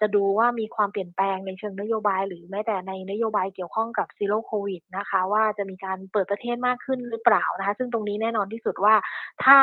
[0.00, 8.94] จะดูว่ามีความเปลี่ยนแปลงในเชิงนโยบายหรือแม้แต่ในนโยบายเกี่ยวข้องกับ Zero Covid นะคะว่าจะมีการเปิดประเทศมากขึ้นหรือเปล่านะคะซึ่งตรงนี้แน่นอนที่สุดว่า
[9.44, 9.58] ถ้า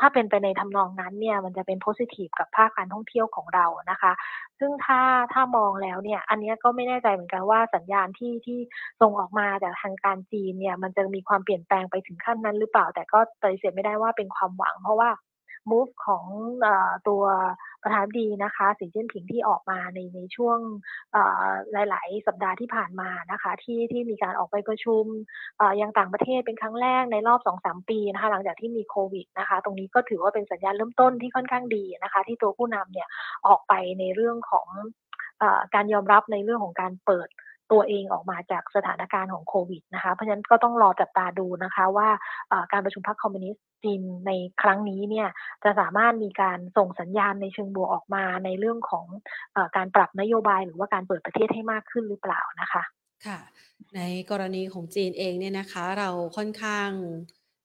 [0.00, 4.12] ถ้าเป็นไปในทำนองนั้นเนี่ยมันจะเป็น positive กับภาคการท่องเที่ยวของเรานะคะ
[4.58, 5.00] ซึ่งถ้า
[5.32, 8.58] ถ้ามองแล้วเนี่ยอันนี้ก็ไม่แน่ใจเหมือนกันว่าสัญญาณที่ที่
[9.00, 15.10] ส่งออกมาจากทางการจีนเนี่ยมันจะมีความเปลี่ยนแปลงไปถึงขั้นนั้นหรือเปล่า แต่ก็ปฏิเสธไม่ได้ว่าเป็นความหวัง เพราะว่า
[15.70, 16.24] move ของ
[16.64, 16.66] อ
[17.08, 17.22] ตัว
[17.82, 20.58] ประธานดีนะคะสีเจิ้นผิงที่ออกมาในในช่วง
[21.72, 25.04] หลาย ๆ สัปดาห์ที่ผ่านมานะคะ ที่ที่มีการออกไปประชุม
[25.80, 33.08] ยังต่างประเทศเป็นครั้งแรกในรอบ 2-3 ปีนะคะ หลังจากที่มีโควิดนะคะ ตรงนี้ก็ถือว่าเป็นสัญญาณเริ่มต้นที่ค่อนข้างดีนะคะ ที่ตัวผู้นำเนี่ย
[33.46, 34.68] ออกไปในเรื่องของ
[35.42, 35.44] อ
[35.74, 37.28] การยอมรับในเรื่องของการเปิด
[37.72, 42.08] ตัวเองออกมาจากสถานการณ์ของโควิดนะคะเพราะฉะนั้นก็ต้องรอจับตาดูนะคะว่า
[42.72, 44.32] การประชุมพรรคคอมมิวนิสต์จีนใน
[44.62, 45.28] ครั้งนี้เนี่ย
[45.64, 49.06] จะสามารถมีการส่งสัญญาณในเชิงบวกออกมาในเรื่องของ
[49.56, 52.82] อการปรับนโยบายหรือว่าการเปิดประเทศให้มากขึ้นหรือเปล่านะคะ
[53.26, 53.38] ค่ะ
[53.96, 56.88] ในกรณีของจีนเองเนี่ยนะคะ เราค่อนข้าง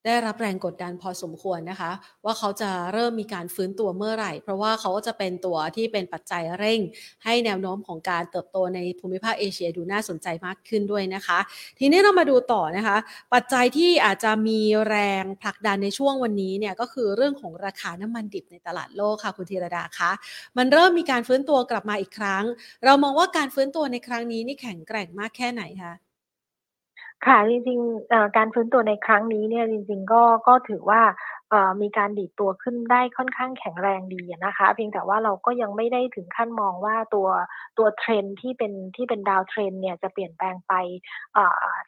[0.07, 1.91] ได้รับแรงกดดันพอสมควรนะคะ
[2.25, 6.79] ว่าเขาจะเริ่มมีการฟื้นตัวเมื่อไหร่ เพราะว่าเขาก็จะเป็นตัวที่เป็นปัจจัยเร่ง
[7.23, 11.39] ให้แนวโน้มของการเติบโตในภูมิภาคเอเชียดูน่าสนใจมากขึ้นด้วยนะคะ
[11.79, 12.97] ทีนี้เรามาดูต่อนะคะ
[13.33, 20.11] ปัจจัยที่อาจจะมีแรงผลักดันในช่วงวันนี้เนี่ยก็คือเรื่องของราคาน้ำมันดิบในตลาดโลกค่ะคุณธีรดาคะ
[20.57, 22.43] มันเริ่มมีการฟื้นตัวกลับมาอีกครั้ง
[22.85, 25.93] เรามองว่าการฟื้นตัวในครั้งนี้นี่แข็งแกร่งมากแค่ไหนคะ
[27.25, 31.01] ค่ะจริงๆการฟื้นตัวในครั้งนี้เนี่ยจริงๆก็ก็ถือว่า
[31.81, 37.27] มีการดีดตัวขึ้นได้ค่อนข้างแข็งแรงดีนะคะ เพียงแต่ว่าเราก็ยังไม่ได้ถึงขั้นมองว่าตัว
[37.77, 40.73] ตัวเทรนที่เป็นที่เป็น downtrend เนี่ยจะเปลี่ยนแปลงไป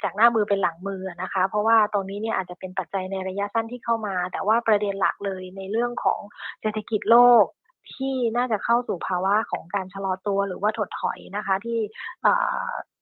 [0.03, 6.19] จากหน้ามือเป็นหลังมือนะคะ เพราะว่าตรงนี้เนี่ยอาจจะเป็นปัจจัยในระยะสั้นที่เข้ามา แต่ว่าประเด็นหลักเลยในเรื่องของ
[6.61, 7.45] เศรษฐกิจโลก
[7.95, 11.79] ที่น่าจะเข้าสู่ภาวะของการชะลอตัวหรือว่าถดถอยนะคะที่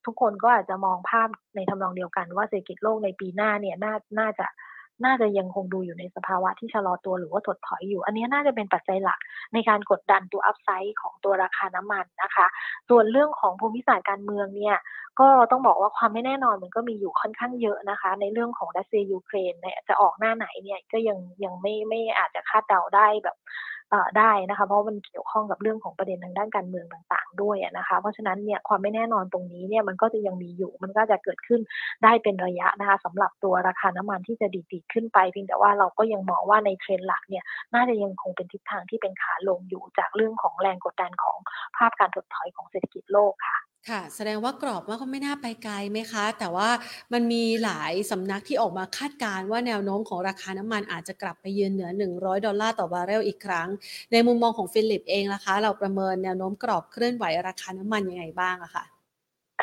[0.05, 4.47] ทุกคนก็อาจจะมองภาพในทำนองเดียวกันว่าเศรษฐกิจโลกในปีหน้าเนี่ยน่าน่าจะ
[5.05, 9.19] น่าจะยังคงดูอยู่ในสภาวะที่ชะลอตัวหรือว่าถดถอยอยู่ อันนี้น่าจะเป็นปัจจัยหลัก
[9.53, 12.45] ในการกดดันตัวอัพไซด์ของตัวราคาน้ำมันนะคะ
[12.89, 14.77] ส่วนเรื่องของภูมิศาสตร์การเมืองเนี่ย
[15.19, 23.37] ก็ต้องบอกว่าความไม่แน่นอนมันก็มีอยู่ค่อนข้างเยอะนะคะ ในเรื่องของรัสเซียยูเครนเนี่ยจะออกหน้าไหนเนี่ยก็ยังยังไม่ไม่อาจจะคาดเดาได้แบบ
[24.17, 31.61] ได้นะคะ เพราะมันเกี่ยวข้องกับเรื่องของประเด็นทางด้านการเมืองต่างๆ ด้วยนะคะ เพราะฉะนั้นเนี่ยความไม่แน่นอนตรงนี้เนี่ยมันก็จะยังมีอยู่ มันก็จะเกิดขึ้น
[32.03, 41.37] ได้เป็นระยะนะคะสำหรับตัวราคาน้ำมันที่จะดีดขึ้นไปเพียงแต่ว่าเราก็ยังมองว่าในเทรนหลักเนี่ยน่าจะยังคงเป็นทิศทางที่เป็นขาลงอยู่จากเรื่องของแรงกดดันของ
[41.77, 46.69] ภาพการถดถอยของเศรษฐกิจโลกค่ะ ค่ะ แสดงว่ากรอบว่าก็ไม่น่าไปไกลไหมคะ แต่ว่า
[47.13, 53.67] มันมีหลายสำนักที่ออกมาคาดการณ์ว่าแนวโน้มของราคาน้ำมันอาจจะกลับไปยืนเหนือ 100 ดอลลาร์ต่อบาร์เรลอีกครั้ง
[54.11, 58.85] ในมุมมองของฟิลลิปเองนะคะ เราประเมินแนวโน้มกรอบเคลื่อนไหวราคาน้ำมันยังไงบ้างอะคะ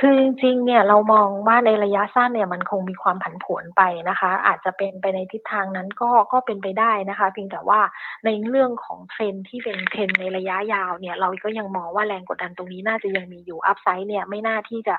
[0.00, 7.80] คือจริงๆเนี่ยเรามองว่าในระยะสั้นเนี่ยมันคงมีความผันผวนไปนะคะ อาจจะเป็นไปในทิศทางนั้นก็ก็เป็นไปได้นะคะ เพียงแต่ว่า
[8.24, 14.96] ในเรื่องของเทรนที่เป็นเทรนในระยะยาวเนี่ยเราก็ยังมองว่าแรงกดดันตรงนี้น่าจะยังมีอยู่อัพไซด์เนี่ยไม่น่าที่จะ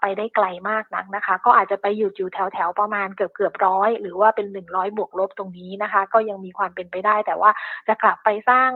[0.00, 7.50] ไปได้ไกลมากนักนะคะ ก็อาจจะไปหยุดอยู่แถวแถวประมาณเกือบเกือบร้อยหรือว่าเป็นหนึ่งร้อยบวกลบตรงนี้นะคะ ก็ยังมีความเป็นไปได้ แต่ว่า
[7.88, 8.70] จะกลับไปสร้าง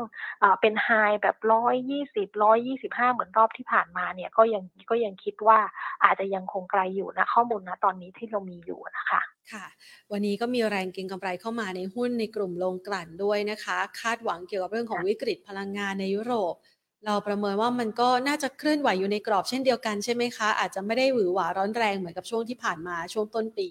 [0.60, 0.88] เป็นไฮ
[1.22, 5.58] แบบร้อยยี่สิบร้อยยี่สิบห้าเหมือนรอบที่ผ่านมาเนี่ยก็ยังก็ยังคิดว่า
[6.04, 9.20] อาจจะยังคงไกลอยู่นะข้อมูลนะตอนนี้ที่เรามีอยู่นะคะ
[9.52, 9.66] ค่ะ
[10.12, 16.54] วันนี้ก็มีแรงเก็งกำไรเข้ามาในหุ้นในกลุ่มลงกลั่นด้วยนะคะ คาดหวังเกี่ยวกับเรื่องของวิกฤตพลังงานในยุโรป
[17.06, 23.68] เราประเมินว่ามันก็น่าจะเคลื่อนไหวอยู่ในกรอบเช่นเดียวกันใช่ไหมคะ อาจจะไม่ได้หวือหวาร้อนแรงเหมือนกับช่วงที่ผ่านมาช่วงต้นปี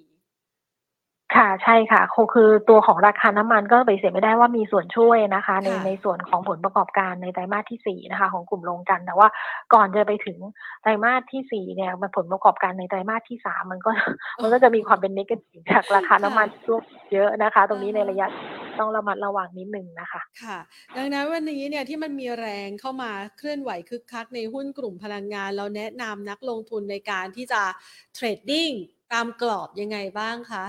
[1.33, 2.01] ค่ะใช่ค่ะ
[2.33, 9.27] คือตัวของราคาน้ำมันก็ไปเสียไม่ได้ว่ามีส่วนช่วยนะคะ ในในส่วนของผลประกอบการในไตรมาสที่สี่นะคะ ของกลุ่มโรงกันแต่ว่า
[9.73, 10.37] ก่อนจะไปถึง
[10.81, 13.91] ไตรมาสที่สี่เนี่ยมันผลประกอบการในไตรมาสที่สามมันก็
[14.41, 16.81] มันก็จะมีความเป็นนิเกทีฟจากราคาน้ำมันช่วง
[17.13, 18.27] เยอะนะคะ ตรงนี้ในระยะ
[18.79, 20.57] ต้องระมัดระวังนิดนึงนะคะ ค่ะ
[20.97, 27.61] ดังนั้นวันนี้เนี่ยที่มันมีแรงเข้ามาเคลื่อนไหวคึกคักในหุ้นกลุ่มพลังงาน เราแนะนำนักลงทุนในการที่จะ
[28.15, 28.69] เทรดดิ้ง
[29.13, 30.65] ตามกรอบยังไงบ้างคะ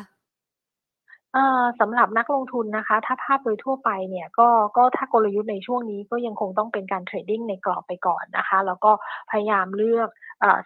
[1.80, 8.90] สำหรับนักลงทุนนะคะ ถ้าภาพโดยทั่วไปเนี่ยก็ก็ถ้ากลยุทธ์ในช่วงนี้ก็ยังคงต้องเป็นการ trading ในกรอบไปก่อนนะคะ แล้วก็
[9.30, 10.08] พยายามเลือก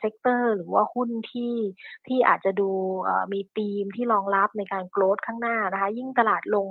[0.00, 1.54] sector หรือว่าหุ้นที่
[2.06, 2.70] ที่อาจจะดู
[3.32, 6.66] มีธีมที่รองรับในการ growth ข้างหน้านะคะ ยิ่งตลาดลง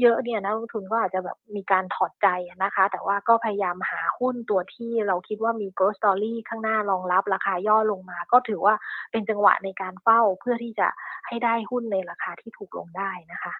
[0.00, 2.28] เยอะๆเนี่ยนักลงทุนก็อาจจะแบบมีการถอดใจ
[2.64, 8.74] นะคะ แต่ว่าก็พยายามหาหุ้นตัวที่เราคิดว่ามี growth story ข้างหน้ารองรับราคาย่อลงมา ก็ถือว่า
[9.12, 10.88] เป็นจังหวะในการเฝ้าเพื่อที่จะ
[11.26, 13.52] ให้ได้หุ้นในราคาที่ถูกลงได้นะคะ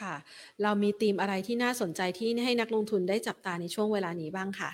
[0.00, 0.14] ค่ะ
[0.62, 4.70] เรามีธีมอะไรที่น่าสนใจที่ให้นักลงทุนได้จับตาในช่วงเวลานี้บ้างค่ะ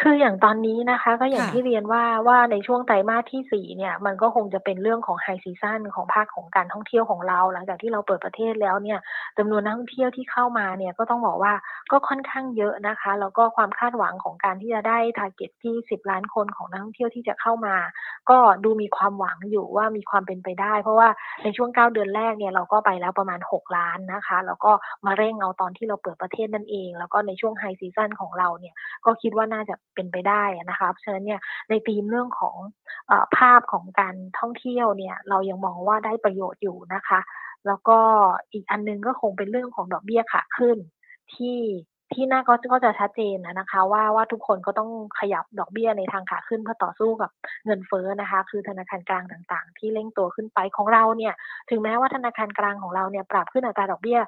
[0.00, 8.98] คืออย่างตอนนี้นะคะ ก็อย่างที่เรียนว่าว่าในช่วงไตรมาสที่สี่เนี่ย มันก็คงจะเป็นเรื่องของ high season ของภาคของการท่องเที่ยวของเรา หลังจากที่เราเปิดประเทศแล้วเนี่ย
[9.38, 11.52] จำนวนนักท่องเที่ยวที่เข้ามาเนี่ยก็ต้องบอกว่า
[11.92, 17.76] ก็ค่อนข้างเยอะนะคะ แล้วก็ความคาดหวังของการที่จะได้ target ที่สิบล้านคนของนักท่องเที่ยวที่จะเข้ามา
[18.30, 21.08] ก็ดูมีความหวังอยู่ว่ามีความเป็นไปได้ เพราะว่า
[21.44, 24.72] ในช่วงเก้าเดือนแรกเนี่ยเราก็ไปแล้วประมาณหกล้านนะคะ แล้วก็
[25.06, 32.56] มาเร่งเอาตอนที่เราเปิดประเทศนั่นเอง แล้วก็ในช่วงไฮซีซันของเราเนี่ยก็คิดว่าน่าจะเป็นไปได้นะคะเพราะฉะนั้นเนี่ยในธีมเรื่องของ
[33.10, 37.20] อภาพของการท่องเที่ยวเนี่ยเรายังมองว่าได้ประโยชน์อยู่นะคะ
[37.66, 37.98] แล้วก็
[38.52, 40.78] อีกอันนึงก็คงเป็นเรื่องของดอกเบี้ยขาขึ้น
[41.34, 41.58] ที่
[42.14, 47.30] ที่น่าก็ก็จะชัดเจนนะคะว่าว่าทุกคนก็ต้องขยับดอกเบี้ยในทางขาขึ้นเพื่อต่อสู้กับ
[47.64, 51.34] เงินเฟ้อนะคะ คือธนาคารกลางต่างๆ ที่เร่งตัวขึ้นไปของเราเนี่ย
[51.70, 54.18] ถึงแม้ว่าธนาคารกลางของเราเนี่ยปรับขึ้นอัตราดอกเบี้ย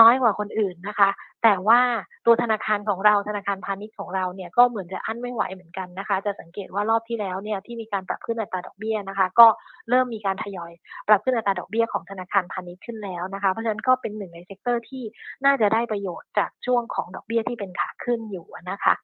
[0.00, 1.10] น้อยกว่าคนอื่นนะคะ
[1.42, 1.80] แต่ว่า
[2.26, 9.46] ตัวธนาคารของเราธนาคารพาณิชย์ของเราเนี่ยก็เหมือนจะอั้นไม่ไหวเหมือนกันนะคะ จะสังเกตว่ารอบที่แล้วเนี่ยที่มีการปรับขึ้นอัตราดอกเบี้ยนะคะ ก็
[9.88, 10.72] เริ่มมีการทยอย
[11.08, 15.02] ปรับขึ้นอัตราดอกเบี้ยของธนาคารพาณิชย์ขึ้นแล้วนะคะเพราะฉะนั้นก็เป็นหนึ่งใน sector ที่
[15.44, 18.94] น่าจะได้ประโยชน์จากช่วงของดอกเบี้ยที่เป็นขาขึ้นอยู่นะคะ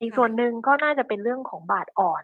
[0.00, 2.22] อีกส่วนหนึ่งก็น่าจะเป็นเรื่องของบาทอ่อน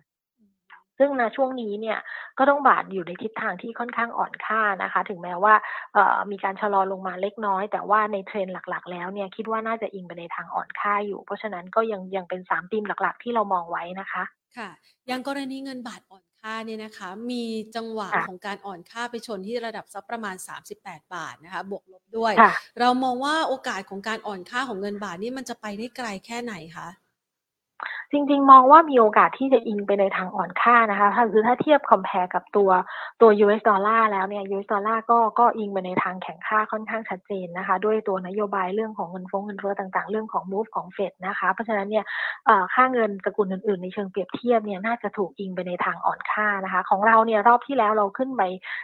[1.03, 1.99] ซึ่งในช่วงนี้เนี่ย
[2.39, 5.55] ก็ต้องบาทอยู่ในทิศทางที่ค่อนข้างอ่อนค่านะคะ ถึงแม้ว่า
[6.31, 14.23] มีการชะลอลงมาเล็กน้อย แต่ว่าในเทรนหลักๆ แล้วเนี่ยคิดว่าน่าจะอิงไปในทางอ่อนค่าอยู่ เพราะฉะนั้นก็ยังยังเป็นสามธีมหลักๆ ที่เรามองไว้นะคะ
[14.57, 14.71] ค่ะ
[15.11, 17.45] ยังกรณีเงินบาทอ่อนค่าเนี่ยนะคะมี
[17.77, 22.35] จังหวะของการอ่อนค่าไปชนที่ระดับสักประมาณ 38 บาทนะคะบวกลบด้วย
[22.81, 26.89] เรามองว่าโอกาสของการอ่อนค่าของเงินบาทนี่มันจะไปได้ไกลแค่ไหนคะ
[28.15, 32.71] จริง ๆ มองว่ามีโอกาสที่จะอิงไปในทางอ่อนค่านะคะ ถ้าคือถ้าเทียบ compare กับตัว
[33.21, 42.05] ตัว US ดอลลาร์แล้วเนี่ย US ดอลลาร์ก็ก็อิงไปในทางแข็งค่าค่อนข้างชัดเจนนะคะ ด้วยตัวนโยบายเรื่องของเงินฟงเงินเฟ้อต่างๆ เรื่องของ move ของเฟดนะคะ เพราะฉะนั้นเนี่ย
[42.75, 48.43] ค่าเงินสกุลอื่นๆ ในเชิงเปรียบเทียบเนี่ยน่าจะถูกอิงไปในทางอ่อนค่านะคะ ของเราเนี่ยรอบที่แล้วเราขึ้นไป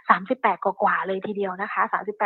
[0.08, 1.82] 38 กว่าๆเลยทีเดียวนะคะ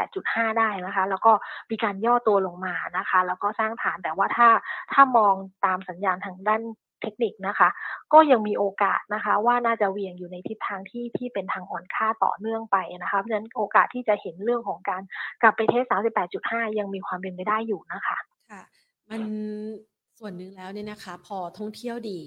[0.07, 1.33] 38.5 ได้นะคะ แล้วก็
[1.71, 4.49] มีการย่อตัวลงมานะคะ แล้วก็สร้างฐานแต่ว่าถ้า
[4.93, 5.35] ถ้ามอง
[5.65, 6.63] ตามสัญญาณทางด้าน
[7.03, 7.69] เทคนิคนะคะ
[8.13, 15.03] ก็ยังมีโอกาสนะคะว่าน่าจะเวียงอยู่ในทิศทางที่ที่เป็นทางอ่อนค่าต่อเนื่องไปนะคะเพราะฉะนั้นโอกาสที่จะเห็นเรื่องของการ
[15.43, 15.85] กลับไปเทส
[16.33, 18.19] 38.5 ยังมีความเป็นไปได้อยู่นะคะ
[18.51, 18.63] ค่ะ
[19.11, 19.23] มัน
[20.19, 22.21] ส่วนหนึ่งแล้วเนี่ยนะคะ พอท่องเที่ยวดี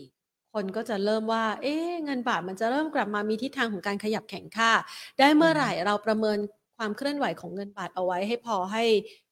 [0.54, 4.72] คนก็จะเริ่มว่า เอ๊ะเงินบาทมันจะเริ่มกลับมามีทิศทางของการขยับแข็งค่า
[5.20, 6.38] ได้เมื่อไหร่เราประเมิน
[6.78, 8.84] ความเคลื่อนไหวของเงินบาทเอาไว้ให้พอให้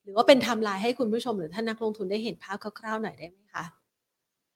[0.04, 3.64] หรือว่าเป็นทม์ไลน์ให้คุณผู้ชมหรือท่านนักลงทุนได้เห็นภาพคร่าวๆหน่อยได้ไหมคะ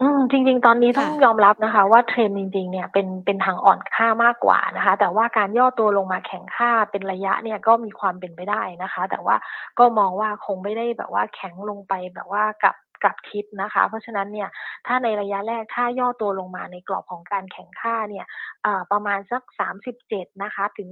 [0.02, 9.36] อืมจริง ๆ ตอนนี้ต้องค่ะยอมรับนะคะ ว่าเทรนด์จริง ๆ เนี่ยเป็นเป็นทางอ่อนค่ามากกว่านะคะ แต่ว่าการย่อตัวลงมาแข็งค่าเป็นระยะเนี่ยก็มีความเป็นไปได้นะคะ แต่ว่า
[9.80, 14.50] ก็มองว่าคงไม่ได้แบบว่าแข็งลงไปแบบว่ากลับ กลับคิดนะคะ เพราะฉะนั้นเนี่ย
[14.88, 18.26] ถ้าในระยะแรกถ้าย่อตัวลงมาในกรอบของการแข่งค่าเนี่ย
[18.92, 19.44] ประมาณสัก
[19.92, 20.90] 37 นะคะ ถึง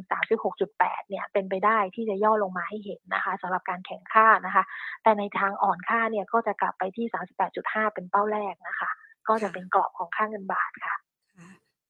[0.53, 4.63] 36.8 เนี่ยเป็นไปได้ที่จะย่อลงมาให้เห็นนะคะสำหรับการแข่งค่านะคะ
[5.03, 7.05] แต่ในทางอ่อนค่าเนี่ยก็จะกลับไปที่
[7.51, 8.89] 38.5 เป็นเป้าแรกนะคะ
[9.27, 10.95] ก็จะเป็นกรอบของค่าเงินบาทค่ะ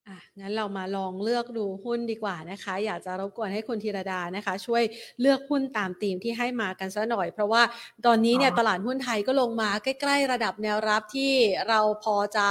[0.08, 4.84] อะงั้นเรามาลองเลือกดูหุ้นดีกว่านะคะ อยากจะรบกวนให้คุณธีรดานะคะ ช่วย
[5.22, 7.62] เลือกหุ้นตามธีมที่ให้มากันสักหน่อย เพราะว่า
[8.06, 11.34] ตอนนี้เนี่ยอ๋อตลาดหุ้นไทยก็ลงมาใกล้ๆ ระดับแนวรับที่
[11.70, 12.48] เราพอจะ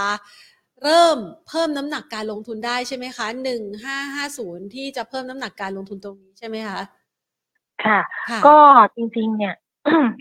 [0.82, 6.80] เริ่มเพิ่มน้ำหนักการลงทุนได้ใช่ไหมคะหนึ่งห้าห้าศูนย์ที่จะเพิ่มน้ำหนักการลงทุนตรงนี้ใช่ไหมคะ
[7.84, 8.56] ค่ะค่ะก็
[8.94, 9.54] จริงๆ เนี่ย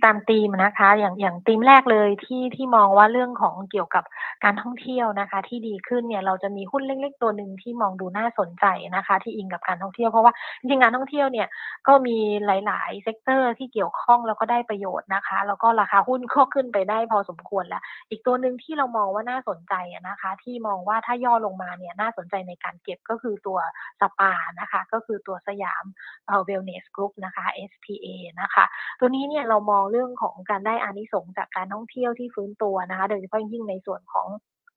[0.04, 4.04] ตามธีมนะคะ อย่างอย่างธีมแรกเลยที่ที่มองว่าเรื่องของเกี่ยวกับ
[4.43, 11.47] การท่องเที่ยวนะคะ ที่ดีขึ้นเนี่ยเราจะมีหุ้นเล็ก ๆ ตัวหนึ่งที่มองดูน่าสนใจนะคะ ที่อิงกับการท่องเที่ยวเพราะว่าจริงๆการท่องเที่ยวเนี่ย
[11.88, 19.73] ก็มีหลาย ๆ sector ที่เกี่ยวข้องแล้วก็ได้ประโยชน์นะคะ แล้วก็ราคาหุ้นก็ขึ้นไปได้พอสมควรแล้ว อีกตัวหนึ่งที่เรามองว่าน่าสนใจ
[20.10, 23.60] นะคะ ที่มองว่าถ้าย่อลงมาเนี่ยน่าสนใจในการเก็บก็คือตัว
[23.99, 25.84] สปานะคะ ก็คือตัวสยาม
[26.28, 28.08] เอ่อ wellness group นะคะ SPA
[28.41, 28.65] นะคะ
[28.99, 34.27] ตัวนี้เนี่ยเรามองเรื่องของการได้อานิสงส์จากการท่องเที่ยวที่ฟื้นตัวนะคะ โดยเฉพาะยิ่งในส่วนของ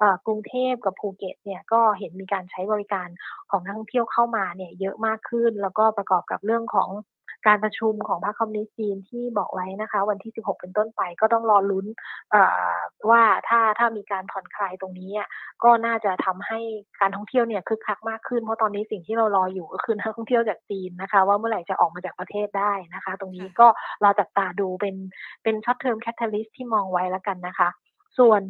[0.00, 3.08] อกรุงเทพกับภูเก็ตเนี่ยก็เห็นมีการใช้บริการ
[3.50, 6.90] ของนักท่องเที่ยวเข้ามาเนี่ยเยอะมากขึ้น แล้วก็ประกอบกับเรื่องของ
[7.46, 11.86] การประชุมของพรรคคอมมิวนิสต์จีนที่บอกไว้นะคะ วันที่ 16 เป็นต้นไปก็ต้องรอลุ้น
[12.30, 12.74] เอ่อ
[13.10, 15.28] ว่าถ้าถ้ามีการผ่อนคลายตรงนี้อะ
[15.64, 16.60] ก็น่าจะทำให้
[17.00, 23.66] การท่องเที่ยวเนี่ยคึกคักมากขึ้นเพราะตอนนี้สิ่งที่เรารออยู่ก็คือนักท่องเที่ยวจากจีนนะคะ ว่าเมื่อไหร่จะออกมาจากประเทศได้นะคะ ตรงนี้ค่ะก็
[24.02, 24.96] รอจับตาดูเป็น
[25.42, 27.68] เป็น short term catalyst ที่มองไว้แล้วกันนะคะ
[28.18, 28.42] ส่วน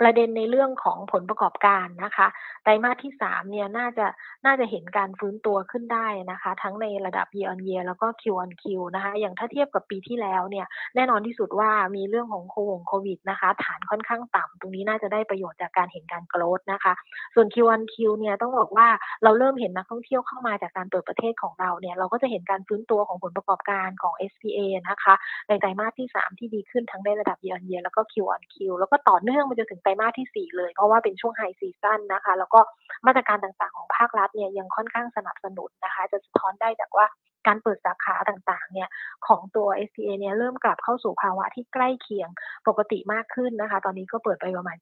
[0.00, 2.26] ประเด็นในเรื่องของผลประกอบการนะคะ
[2.62, 4.06] ไตรมาสที่สามเนี่ยน่าจะ
[4.46, 16.92] น่าจะเห็นการฟื้นตัวขึ้นได้นะคะ ทั้งในระดับ year on year แล้วก็ Q on Q นะคะ อย่างถ้าเทียบกับปีที่แล้วเนี่ยแน่นอนที่สุดว่ามีเรื่องของโควงโควิดนะคะ ฐานค่อนข้างต่ำตรงนี้น่าจะได้ประโยชน์จากการเห็นการโกรธนะคะ
[17.34, 18.88] ส่วน Q on Q เนี่ยต้องบอกว่า
[19.22, 25.14] เราเริ่มเห็นนักท่องเที่ยวเข้ามาจากการเปิดประเทศของเราเนี่ยเราก็จะเห็นการฟื้นตัวของผลประกอบการของ SPA นะคะ
[25.48, 31.98] ในไตรมาสที่ 3 ที่ดีขึ้นทั้งในระดับ year on year แล้วก็ Q on Q แล้วก็ต่อเนื่องไปจนถึงตรมาสที่ 4 เลย เพราะว่าเป็นช่วง high season
[32.14, 32.60] นะคะ แล้วก็
[33.06, 37.06] มาตรการต่างๆของภาครัฐเนี่ยยังค่อนข้างสนับสนุนนะคะ จะสะท้อนได้จากว่า
[37.46, 38.88] การเปิดสาขาต่างๆ เนี่ย
[39.26, 42.28] ของตัว SPA เนี่ยเริ่มกลับเข้าสู่ภาวะที่ใกล้เคียง
[42.68, 44.76] ปกติมากขึ้นนะคะ ตอนนี้ก็เปิดไปประมาณ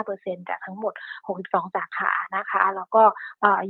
[0.00, 0.94] 95%จากทั้งหมด
[1.28, 3.02] 62 สาขานะคะ แล้วก็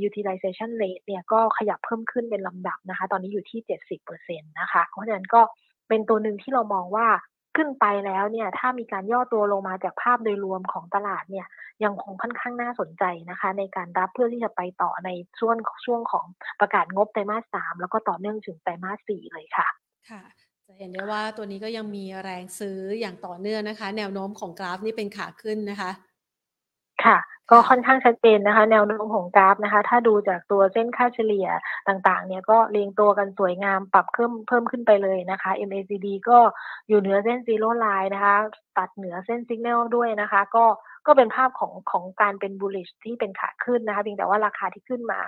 [0.07, 3.59] utilization rate เนี่ยก็ขยับเพิ่มขึ้นเป็นลำดับนะคะ ตอนนี้อยู่ที่
[4.05, 5.41] 70%นะคะ เพราะฉะนั้นก็
[5.89, 7.07] เป็นตัวหนึ่งที่เรามองว่า
[7.55, 11.47] ขึ้นไปแล้วเนี่ยถ้ามีการย่อตัวลงมาจากภาพโดยรวมของตลาดเนี่ย
[11.83, 15.09] ยังคงค่อนข้างน่าสนใจนะคะ ในการรับเพื่อที่จะไปต่อใน
[15.39, 16.25] ช่วงช่วงของ
[16.59, 19.67] ประกาศงบไตรมาสสามแล้วก็ต่อเนื่องถึงไตรมาสสี่เลยค่ะ
[20.09, 20.23] ค่ะ
[20.67, 25.91] จะเห็นได้ว่าตัวนี้ก็ยังมีแรงซื้ออย่างต่อเนื่องนะคะ แนวโน้มของกราฟนี่เป็นขาขึ้นนะคะ
[27.05, 27.17] ค่ะ
[27.51, 31.47] ก็ค่อนข้างชัดเจนนะคะ แนวโน้มของกราฟนะคะ ถ้าดูจากตัวเส้นค่าเฉลี่ย
[31.87, 36.39] ต่างๆ เนี่ยก็เรียงตัวกันสวยงามปรับเพิ่มเพิ่มขึ้นไปเลยนะคะ MACD ก็
[36.87, 38.35] อยู่เหนือเส้น zero line นะคะ
[38.77, 40.65] ตัดเหนือเส้น signal ด้วยนะคะ ก็
[41.07, 45.19] ก็เป็นภาพของของการเป็น bullish ที่เป็นขาขึ้นนะคะเพียงแต่ว่าราคาที่ขึ้นมา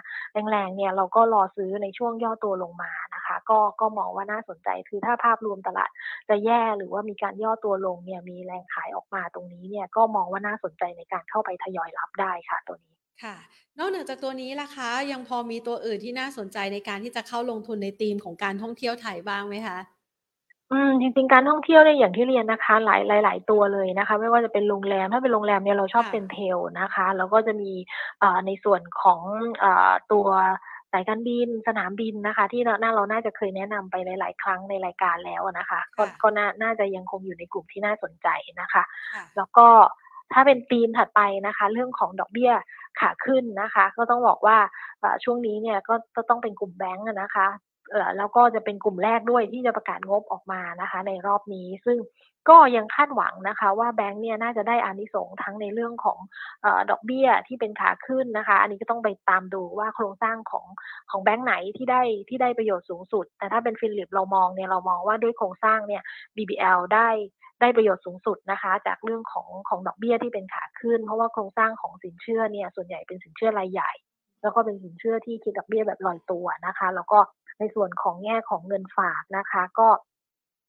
[0.52, 5.90] แรงๆเนี่ยเราก็รอซื้อในช่วงย่อตัวลงมานะคะก็ก็มองว่าน่าสนใจคือถ้าภาพรวมตลาด
[6.30, 13.36] จะแย่หรือว่ามีการย่อตัวลงเนี่ยมีแรงขายออกมาตรงนี้เนี่ยก็มองว่าน่าสนใจในการเข้าไปทยอยรับได้ค่ะตัวนี้ค่ะ
[13.78, 19.78] นอกเหนือจากตัวนี้ล่ะคะ ยังพอมีตัวอื่นที่น่าสนใจในการที่จะเข้าลงทุนในธีมของการท่องเที่ยวไทยบ้างไหมคะ
[20.72, 27.72] ออืมจริงๆการท่องเที่ยวเนี่ยอย่างที่เรียนนะคะ หลายหลายๆตัวเลยนะคะ ไม่ว่าจะเป็นโรงแรมถ้าเป็นโรงแรมเนี่ยเราชอบเซนเทลนะคะ แล้วก็จะมี
[28.46, 29.22] ในส่วนของ
[30.12, 30.28] ตัว
[30.94, 38.28] สายการบินสนามบินนะคะ ที่เราน่าเราน่าจะเคยแนะนำไปหลาย ๆ ครั้งในรายการแล้วนะคะก็ก็น่าน่าจะยังคงอยู่ในกลุ่มที่น่าสนใจ
[38.62, 38.84] นะคะ
[39.38, 39.68] แล้วก็
[40.34, 42.52] ถ้าเป็นธีมถัดไปนะคะ เรื่องของดอกเบี้ย
[43.00, 44.58] ขาขึ้นนะคะ ก็ต้องบอกว่า
[45.24, 45.78] ช่วงนี้เนี่ย
[46.16, 47.48] ก็ต้องเป็นกลุ่มแบงก์นะคะ
[48.18, 51.98] แล้วก็จะเป็นกลุ่มแรกด้วยที่จะประกาศงบออกมานะคะ ในรอบนี้ ซึ่ง
[52.50, 56.18] ก็ยังคาดหวังนะคะ ว่าแบงก์เนี่ยน่าจะได้อานิสงส์ทั้งในเรื่องของ
[56.66, 60.66] อดอกเบี้ยที่เป็นขาขึ้นนะคะ อันนี้ก็ต้องไปตามดูว่าโครงสร้างของ
[61.12, 66.04] ของแบงก์ไหนที่ได้ที่ได้ประโยชน์สูงสุด แต่ถ้าเป็นฟิลิปเรามองเนี่ยเรามองว่าด้วยโครงสร้างเนี่ย
[66.36, 67.10] BBL ได้
[67.62, 73.92] ได้ประโยชน์สูงสุดนะคะ จากเรื่องของของดอกเบี้ยที่เป็นขาขึ้น เพราะว่าโครงสร้างของสินเชื่อเนี่ยส่วนใหญ่เป็นสินเชื่อรายใหญ่
[74.42, 77.20] แล้วก็เป็นสินเชื่อที่คิดดอกเบี้ยแบบลอยตัวนะคะ แล้วก็
[77.64, 79.88] ในส่วนของแง่ของเงินฝากนะคะ ก็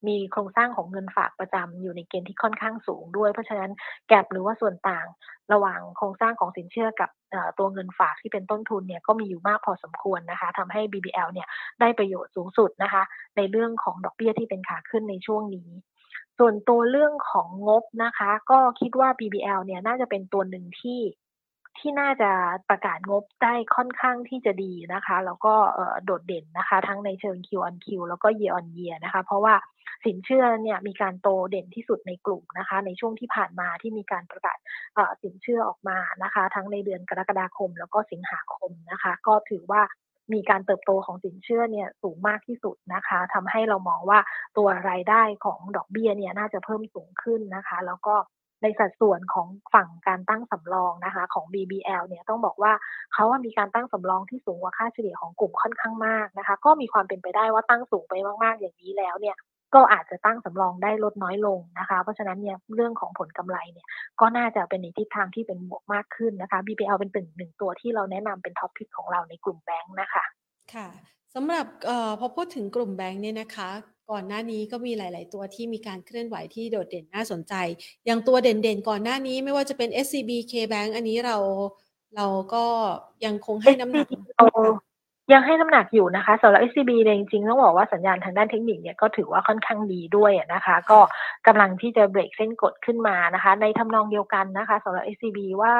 [0.07, 3.70] มีโครงสร้างของเงินฝากประจำอยู่ในเกณฑ์ที่ค่อนข้างสูงด้วย เพราะฉะนั้น
[4.09, 5.07] แกลบหรือว่าส่วนต่าง
[5.52, 7.11] ระหว่างโครงสร้างของสินเชื่อกับ
[7.59, 11.48] ตัวเงินฝากที่เป็นต้นทุนเนี่ยก็มีอยู่มากพอสมควรนะคะทำให้ BBL เนี่ย
[11.80, 13.02] ได้ประโยชน์สูงสุดนะคะ
[13.37, 15.70] ในเรื่องของดอกเบี้ยที่เป็นขาขึ้นในช่วงนี้
[16.38, 21.00] ส่วนตัวเรื่องของงบนะคะ ก็คิดว่า BBL เนี่ยน่าจะเป็นตัวหนึ่งที่
[21.78, 22.30] ที่น่าจะ
[22.68, 25.54] ประกาศงบได้ค่อนข้างที่จะดีนะคะ แล้วก็
[26.04, 29.54] โดดเด่นนะคะ ทั้งในเชิง Q on Q แล้วก็ Year on Year นะคะ เพราะว่า
[30.04, 34.58] สินเชื่อเนี่ยมีการโตเด่นที่สุดในกลุ่มนะคะ ในช่วงที่ผ่านมาที่มีการประกาศ
[35.22, 39.82] สินเชื่อออกมานะคะ ทั้งในเดือนกรกฎาคม แล้วก็สิงหาคมนะคะ ก็ถือว่า
[40.32, 44.18] มีการเติบโตของสินเชื่อเนี่ยสูงมากที่สุดนะคะทำให้เรามองว่า
[44.56, 48.14] ตัวรายได้ของดอกเบี้ยเนี่ยน่าจะเพิ่มสูงขึ้นนะคะ แล้วก็
[48.64, 52.72] ในสัดส่วนของฝั่งการตั้งสำรองนะคะ ของ BBL เนี่ยต้องบอกว่า
[53.12, 59.37] เขาว่ามีการตั้งสำรองที่สูงกว่าค่าเฉลี่ยของกลุ่มค่อนข้างมากนะคะ ก็มีความเป็นไปได้ว่าตั้งสูงไปมากๆ อย่างนี้แล้วเนี่ย
[59.74, 63.87] ก็อาจจะตั้งสำรองได้ลดน้อยลงนะคะ เพราะฉะนั้นเนี่ยเรื่องของผลกำไรเนี่ย
[64.20, 70.24] ก็น่าจะเป็นในทิศทางที่เป็นบวกมากขึ้นนะคะ BBL เป็นตึงหนึ่งตัวที่เราแนะนำเป็นท็อปพิกของเราในกลุ่มแบงค์นะคะ
[70.74, 70.88] ค่ะ
[71.35, 73.70] สำหรับออพอพูดถึงกลุ่มแบงค์เนี่ยนะคะ
[74.10, 77.54] ก่อนหน้านี้ก็มีหลาย ๆ ตัวที่มีการเคลื่อนไหวที่โดดเด่นน่าสนใจ
[78.06, 81.36] อย่างตัวเด่น ๆ ก่อนหน้านี้ไม่ว่าจะเป็น SCB KBank อันนี้เรา
[82.16, 82.64] เราก็
[83.24, 84.06] ยังคงให้น้ำหนัก
[85.32, 90.98] ยังให้น้ำหนักอยู่นะคะสำหรับ SCB เนี่ยจริงๆต้องบอกว่าสัญญาณทางด้านเทคนิคเนี่ยก็ถือว่าค่อนข้างดีด้วยนะคะ ก็
[91.46, 95.74] กำลังที่จะเบรกเส้นกดขึ้นมานะคะ ในทำนองเดียวกันนะคะสำหรับ SCB ว่า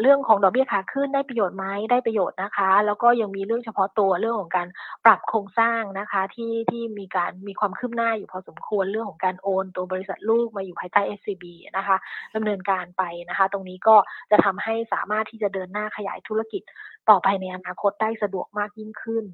[0.00, 4.68] เรื่องของดอกเบี้ยขาขึ้นได้ประโยชน์ไหมได้ประโยชน์นะคะ แล้วก็ยังมีเรื่องเฉพาะตัวเรื่องของการ
[5.04, 11.44] ปรับโครงสร้างนะคะที่ที่มีการมีความคืบหน้าอยู่พอสมควรเรื่องของการโอนตัวบริษัทลูกมาอยู่ภายใต้ SCB
[11.76, 11.96] นะคะ
[12.34, 13.96] ดำเนินการไปนะคะ ตรงนี้ก็
[14.30, 16.62] จะทำให้สามารถที่จะเดินหน้าขยายธุรกิจ
[17.10, 19.24] ต่อไปในอนาคตได้สะดวกมากยิ่งขึ้น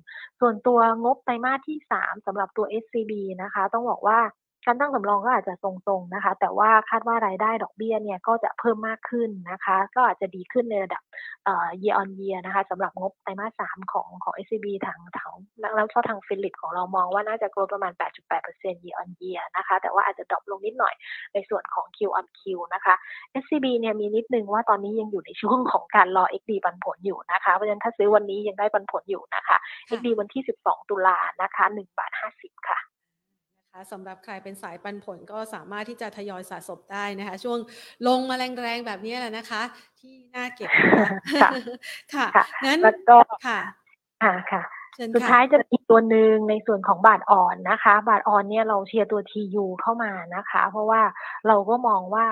[0.41, 4.21] ส่วนตัวงบไตรมาสที่ 3สำหรับตัว SCB นะคะ ต้องบอกว่า
[4.67, 11.03] การตั้งสำรองก็อาจจะทรงๆนะคะ แต่ว่าคาดว่ารายได้ดอกเบี้ยเนี่ยก็จะเพิ่มมากขึ้นนะคะ ก็อาจจะดีขึ้นในระดับ
[11.45, 15.33] เอ่อ year on year นะคะสำหรับงบไตรมาสสามของของ SCB ทางทาง
[15.77, 20.95] แล้วก็ทางฟิลิปของเรามองว่าน่าจะ grow ประมาณ 8.8% year on year นะคะ แต่ว่าอาจจะ drop ลงนิดหน่อย
[21.35, 22.43] ในส่วนของ Q on Q
[22.75, 22.95] นะคะ
[23.43, 29.57] SCB เนี่ยมีนิดนึงว่าตอนนี้ยังอยู่ในช่วงของการรอ XD ปันผลอยู่นะคะ เพราะฉะนั้นถ้าซื้อวันนี้ยังได้ปันผลอยู่นะคะ
[29.97, 32.90] XD วันที่ 12 ตุลานะคะ1บาท50 ค่ะ
[33.73, 37.59] คะสำหรับใครเป็นสายปันผลก็สามารถที่จะทยอยสะสมได้นะคะ ช่วง
[38.09, 39.63] ลงมาแรงๆแบบนี้แหละนะคะ
[40.01, 40.71] ที่น่าเก็บ
[42.15, 42.27] ค่ะ
[42.65, 43.59] งั้นแล้วก็ค่ะ
[44.23, 44.63] ค่ะค่ะ
[45.15, 51.03] สุดท้ายจะอีกตัวหนึ่งในส่วนของบาทอ่อนนะคะ บาทอ่อนเนี่ยเราเชียร์ตัว TU เข้ามานะคะ เพราะว่า
[51.47, 52.27] เราก็มองว่า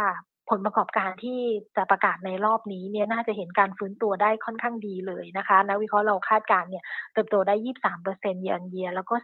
[0.50, 1.40] ผลประกอบการที่
[1.76, 7.54] จะประกาศในรอบนี้เนี่ยน่าจะเห็นการฟื้นตัวได้ค่อนข้างดีเลยนะคะนักวิเคราะห์เราคาดการเนี่ยเติบโตได้
[7.98, 9.14] 23%เย a r on year แล้วก็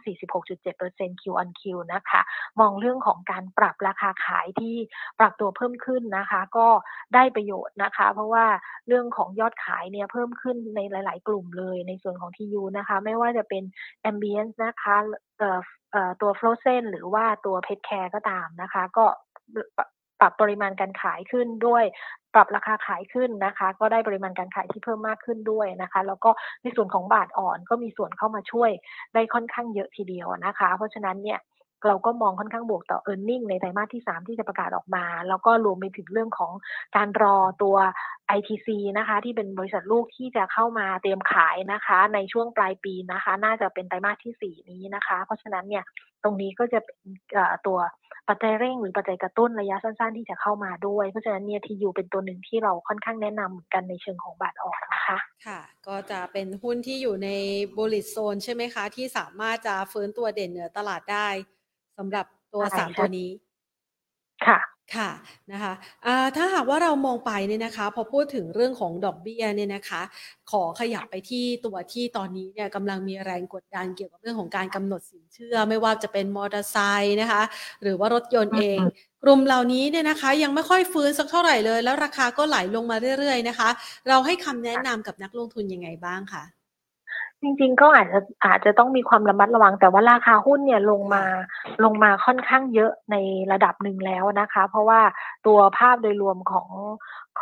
[0.55, 1.61] 46.7% Q on Q
[1.93, 2.21] นะคะ
[2.59, 4.75] มองเรื่องของการปรับราคาขายที่
[5.19, 6.67] ปรับตัวเพิ่มขึ้นนะคะ ก็
[7.13, 8.45] ได้ประโยชน์นะคะ เพราะว่า
[8.87, 13.63] เรื่องของยอดขายเนี่ยเพิ่มขึ้นในหลาย ๆ กลุ่มเลยในส่วนของ TU นะคะ ไม่ว่าจะเป็น
[14.11, 14.95] Ambience นะคะ
[15.39, 19.05] เอ่อตัว Frozen หรือว่าตัว Pet Care ก็ตามนะคะ ก็
[20.19, 21.83] ปรับปริมาณการขายขึ้นด้วย
[22.33, 26.29] ปรับราคาขายขึ้นนะคะ ก็ได้ปริมาณการขายที่เพิ่มมากขึ้นด้วยนะคะ แล้วก็
[26.63, 28.71] ในส่วนของบาทอ่อนก็มีส่วนเข้ามาช่วย
[29.13, 31.39] ได้ค่อนข้างเยอะทีเดียวนะคะ เพราะฉะนั้นเนี่ย
[31.87, 36.51] เราก็มองค่อนข้างบวกต่อ e a r n i n g ในไตรมาสที่ 3 ที่จะประกาศออกมา แล้วก็รวมไปถึงเรื่องของ
[36.95, 37.75] การรอตัว
[38.37, 45.83] ITC นะคะ ที่เป็นบริษัทลูกที่จะเข้ามาเตรียมขายนะคะ ในช่วงปลายปีนะคะ น่าจะเป็นไตรมาสที่ 4 นี้นะคะ เพราะฉะนั้นเนี่ย
[46.23, 46.99] ตรงนี้ก็จะเป็น
[47.67, 47.77] ตัว
[48.29, 57.29] ปัจจัยเร่งหรือปัจจัยกระตุ้นระยะสั้นๆ ที่จะเข้ามาด้วย เพราะฉะนั้นเนี่ยทียูเป็นตัวหนึ่งที่เราค่อนข้างแนะนำเหมือนกันในเชิงของบาทออกนะคะค่ะ ก็จะเป็นหุ้นที่อยู่ใน
[57.77, 61.27] บริ t โซนใช่ไหมคะ ที่สามารถจะฟื้นตัวเด่นเหนือตลาดได้
[61.97, 63.29] สำหรับตัวสามตัวนี้
[64.47, 64.59] ค่ะ
[64.95, 65.09] ค่ะ
[65.51, 65.73] นะคะ
[66.35, 70.01] ถ้าหากว่าเรามองไปเนี่ยนะคะ พอพูดถึงเรื่องของดอกเบี้ยเนี่ยนะคะ
[70.51, 77.41] ขอขยับไปที่ตัวที่ตอนนี้เนี่ยกำลังมีแรงกดดันเกี่ยวกับเรื่องของการกำหนดสินเชื่อ ไม่ว่าจะเป็นมอเตอร์ไซค์นะคะ
[77.83, 78.79] หรือว่ารถยนต์เอง
[79.23, 83.69] กลุ่มเหล่านี้เนี่ยนะคะ ยังไม่ค่อยฟื้นสักเท่าไหร่เลย แล้วราคาก็ไหลลงมาเรื่อยๆนะคะ
[84.07, 86.54] เราให้คำแนะนำกับนักลงทุนยังไงบ้างคะ
[87.41, 91.23] จริงๆ ก็อาจจะอาจจะต้องมีความระมัดระวัง แต่ว่าราคาหุ้นเนี่ยลงมา
[91.83, 93.15] ลงมาค่อนข้างเยอะใน
[93.51, 95.01] ระดับหนึ่งแล้วนะคะ เพราะว่า
[95.45, 96.69] ตัวภาพโดยรวมของ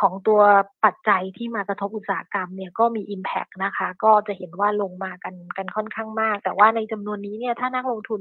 [0.00, 0.40] ของตัว
[0.84, 8.20] ปัจจัยที่มากระทบอุตสาหกรรมเนี่ยก็มี Impact นะคะ ก็จะเห็นว่าลงมากันกันค่อนข้างมาก แต่ว่าในจำนวนนี้เนี่ยถ้านักลงทุน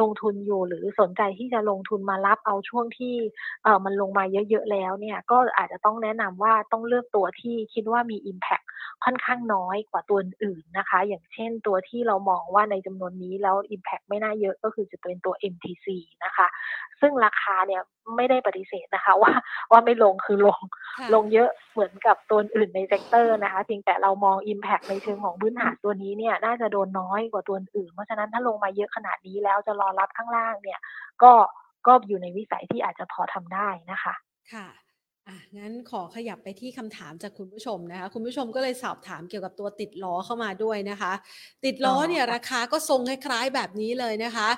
[0.00, 3.14] ลงทุนอยู่ หรือสนใจที่จะลงทุนมารับเอาช่วงที่
[3.64, 8.66] เออมันลงมาเยอะๆแล้วเนี่ยก็อาจจะต้องแนะนำว่าต้องเลือกตัวที่คิดว่ามี Impact
[9.04, 15.86] ค่อนข้างน้อยกว่าตัวอื่นนะคะ อย่างเช่นตัวที่เรามองว่าในจำนวนนี้แล้ว Impact ไม่น่าเยอะก็คือจะเป็นตัว MTC
[16.24, 16.46] นะคะ
[17.00, 17.82] ซึ่งราคาเนี่ย
[18.16, 19.32] ไม่ได้ปฏิเสธนะคะว่า
[19.70, 20.60] ว่าไม่ลงคือลง
[21.14, 30.80] ลงเยอะเหมือนกับตัวอื่นใน sector นะคะเพียงแต่เรามอง Impact ในเชิงของพื้นฐานตัวนี้เนี่ยน่าจะโดนน้อยกว่าตัวอื่น เพราะฉะนั้นถ้าลงมาเยอะขนาดนี้แล้วจะรอรับข้างล่างเนี่ย
[31.22, 31.32] ก็
[31.86, 34.14] ก็อยู่ในวิสัยที่อาจจะพอทำได้นะคะ
[34.52, 34.66] ค่ะ
[35.28, 41.12] อะงั้นขอขยับไปที่คำถามจากคุณผู้ชมนะคะ คุณผู้ชมก็เลยสอบถามเกี่ยวกับตัวติดล้อเข้ามาด้วยนะคะ
[41.64, 44.48] ติดล้อเนี่ยราคาก็ทรงคล้ายๆแบบนี้เลยนะคะ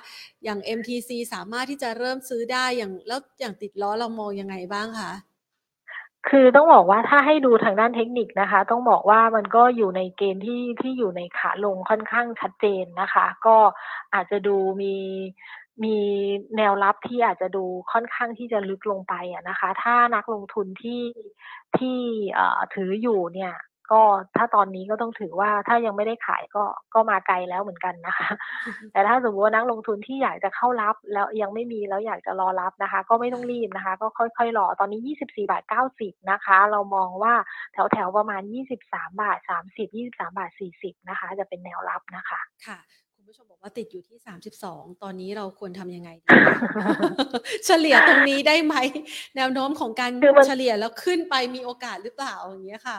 [0.43, 5.11] อย่าง MTC สามารถที่จะเริ่มซื้อได้อย่างแล้วอย่างติดล้อเรามองยังไงบ้างคะ
[6.29, 13.57] คือต้องบอกว่าถ้าให้ดูทางด้านเทคนิคนะคะ ต้องบอกว่ามันก็อยู่ในเกณฑ์ที่ที่อยู่ในขาลงค่อนข้างชัดเจนนะคะ ก็
[14.13, 14.95] อาจจะดูมี
[15.83, 15.97] มี
[16.57, 21.01] แนวรับที่อาจจะดูค่อนข้างที่จะลึกลงไปอะนะคะ ถ้านักลงทุนที่
[21.77, 21.97] ที่
[22.75, 23.53] ถืออยู่เนี่ย
[23.91, 24.03] ก็
[24.37, 26.63] ถ้าตอนนี้ก็ต้องถือว่าถ้ายังไม่ได้ขายก็
[26.93, 28.29] ก็มาไกลแล้วเหมือนกันนะคะ
[28.91, 35.63] แต่ถ้าสมมติว่านักลงทุนที่อยากจะเข้ารับแล้วยังไม่มีแล้วอยากจะรอรับนะคะ ก็ไม่ต้องรีบนะคะ ก็ค่อยๆรอตอนนี้ 24บาท
[35.97, 37.33] 90นะคะ เรามองว่า
[37.73, 40.51] แถวๆประมาณ 23บาท30 23บาท
[40.81, 43.00] 40นะคะ จะเป็นแนวรับนะคะ ค่ะคุณ
[43.31, 44.17] ผู้ชมบอกว่าติดอยู่ที่
[44.59, 46.27] 32ตอนนี้เราควรทำยังไงดี
[47.65, 48.75] เฉลี่ยตรงนี้ได้ไหม
[49.35, 50.11] แนวโน้มของการ
[50.47, 52.97] เฉลี่ยแล้วขึ้นไปมีโอกาสหรือเปล่าอย่างเงี้ยค่ะ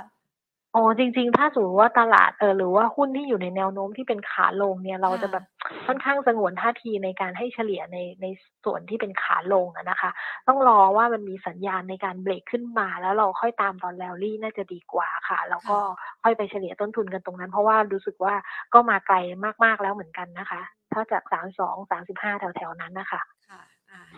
[0.74, 5.44] อ๋อจริง ๆ ถ้าสมมติว่าตลาด เออหรือว่าหุ้นที่อยู่ในแนวโน้มที่เป็นขาลงเนี่ย เราจะแบบ
[5.86, 8.26] ค่อนข้างสงวนท่าทีในการให้เฉลี่ยใน ใน
[8.64, 10.10] ส่วนที่เป็นขาลงนะคะ
[10.48, 15.78] ต้องรอว่ามันมีสัญญาณในการเบรกขึ้นมา แล้วเราค่อยตามตอนแลลี่น่าจะดีกว่าค่ะ แล้วก็
[16.22, 18.34] ค่อยไปเฉลี่ยต้นทุนกันตรงนั้น เพราะว่ารู้สึกว่า
[18.74, 19.16] ก็มาไกล
[19.64, 20.60] มาก ๆ แล้วเหมือนกันนะคะ
[20.92, 23.41] ถ้าจากสามสองสามสิบห้าแถว ๆ นั้นนะคะอ่า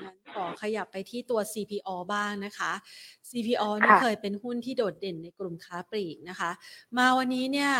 [0.02, 2.72] งั้นขอขยับไปที่ตัว CPO บ้างนะคะ
[3.30, 6.50] CPO นี่เคยเป็นหุ้นที่โดดเด่นในกลุ่มค้าปลีกนะคะ
[6.96, 7.72] มาวันนี้เนี่ย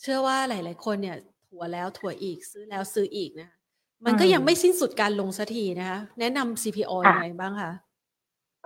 [0.00, 1.16] เชื่อว่าหลาย ๆ คนเนี่ย
[1.48, 3.48] ถัวแล้วถัวอีกซื้อแล้วซื้ออีกนะ
[4.06, 7.72] มันก็ยังไม่สิ้นสุดการลงสักทีนะคะ แนะนำ CPO ยังไงบ้างคะ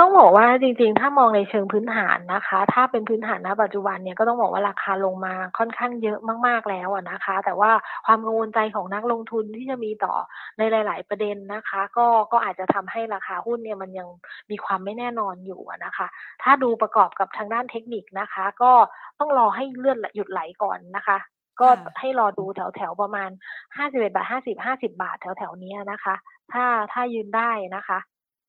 [0.01, 7.71] ต้องบอกว่าจริง ๆ ถ้ามองในเชิงพื้นฐานนะคะ ถ้าเป็นพื้นฐานณปัจจุบันเนี่ยก็ต้องบอกว่าราคาลงมาค่อนข้างเยอะมาก ๆแล้วนะคะ แต่ว่า
[8.07, 10.15] ความกังวลใจของนักลงทุนที่จะมีต่อ
[10.59, 14.09] ในหลาย ๆ ประเด็นนะคะ ก็ก็อาจจะทำให้ราคาหุ้นเนี่ยมันยัง
[14.51, 16.07] มีความไม่แน่นอนอยู่นะคะ
[16.43, 18.73] ถ้าดูประกอบกับทางด้านเทคนิคนะคะ ก็
[19.19, 21.19] ต้องรอให้เลือนหยุดไหลก่อนนะคะ
[21.61, 21.69] ก็
[22.01, 23.31] ให้รอดูแถวๆประมาณ
[23.77, 26.15] 51บเอ็ดบาท50 50บาทแถวๆนี้นะคะ
[26.53, 27.99] ถ้าถ้ายืนได้นะคะ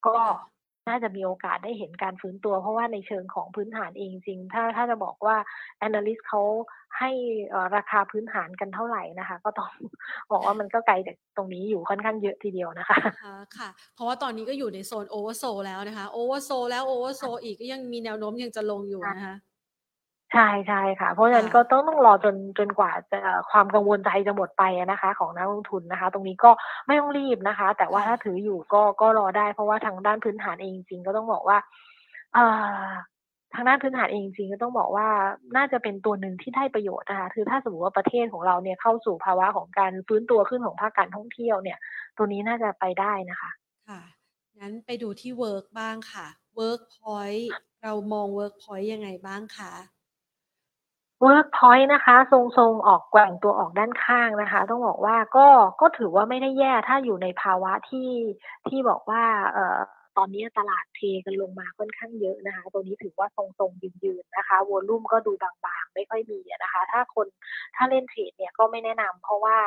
[0.07, 0.17] ก็
[0.87, 5.35] น่าจะมีโอกาสได้เห็นการฟื้นตัว เพราะว่าในเชิงของพื้นฐานเองจริง ถ้าถ้าจะบอกว่า
[5.87, 6.41] analyst เขา
[6.99, 7.11] ให้
[7.75, 9.71] ราคาพื้นฐานกันเท่าไหร่นะคะ ก็ต้อง
[10.31, 12.97] บอกว่ามันก็ไกลจากตรงนี้อยู่ค่อนข้างเยอะทีเดียวนะคะ
[13.57, 19.35] ค่ะ เพราะว่าตอนนี้ก็อยู่ในโซน oversold แล้วนะคะ oversold แล้ว oversold อีกก็ยังมีแนวโน้มยังจะลงอยู่นะคะ
[20.35, 23.19] ใช่ ใช่ค่ะ เพราะฉะนั้นก็ต้องต้องรอจนจนกว่าจะ
[23.51, 26.51] ความกังวลใจจะหมดไปนะคะ ของนักลงทุนนะคะ ตรงนี้ก็
[26.85, 31.57] ไม่ต้องรีบนะคะ แต่ว่าถ้าถืออยู่ก็ก็รอได้ เพราะว่าทางด้านพื้นฐานเองจริงก็ต้องบอกว่า
[32.33, 32.45] เอ่
[32.81, 32.85] อ
[33.53, 35.07] ทางด้านพื้นฐานเองจริงก็ต้องบอกว่า
[35.55, 41.77] น่าจะเป็นตัวหนึ่งที่ได้ประโยชน์นะคะคือถ้าสมมติว่าประเทศของเราเนี่ยเข้าสู่ภาวะของการฟื้นตัวขึ้นของภาคการท่องเที่ยวเนี่ย
[42.17, 43.51] ตัวนี้น่าจะไปได้นะคะ
[43.87, 44.01] ค่ะ
[44.59, 47.51] งั้นไปดูที่เวิร์กบ้างค่ะเวิร์กพอยต์
[47.83, 49.73] เรามองเวิร์กพอยต์ยังไงบ้างคะ
[51.21, 55.47] เวิร์กพอยต์นะคะทรงๆออกแกว่งตัวออกด้านข้างนะคะ ต้องบอกว่าก็
[55.81, 58.09] ก็ถือว่าไม่ได้แย่ถ้าอยู่ในภาวะที่
[58.67, 59.79] ที่บอกว่าเอ่อ
[60.17, 67.27] ตอนนี้ตลาดเทกันลงมาค่อนข้างเยอะนะคะ ตัวนี้ถือว่าทรงๆยืนๆนะคะ volume ก็ดูบางๆ ไม่ค่อยมีนะคะ ถ้าคน
[67.75, 69.57] ถ้าเล่นเทรดเนี่ยก็ไม่แนะนำเพราะว่า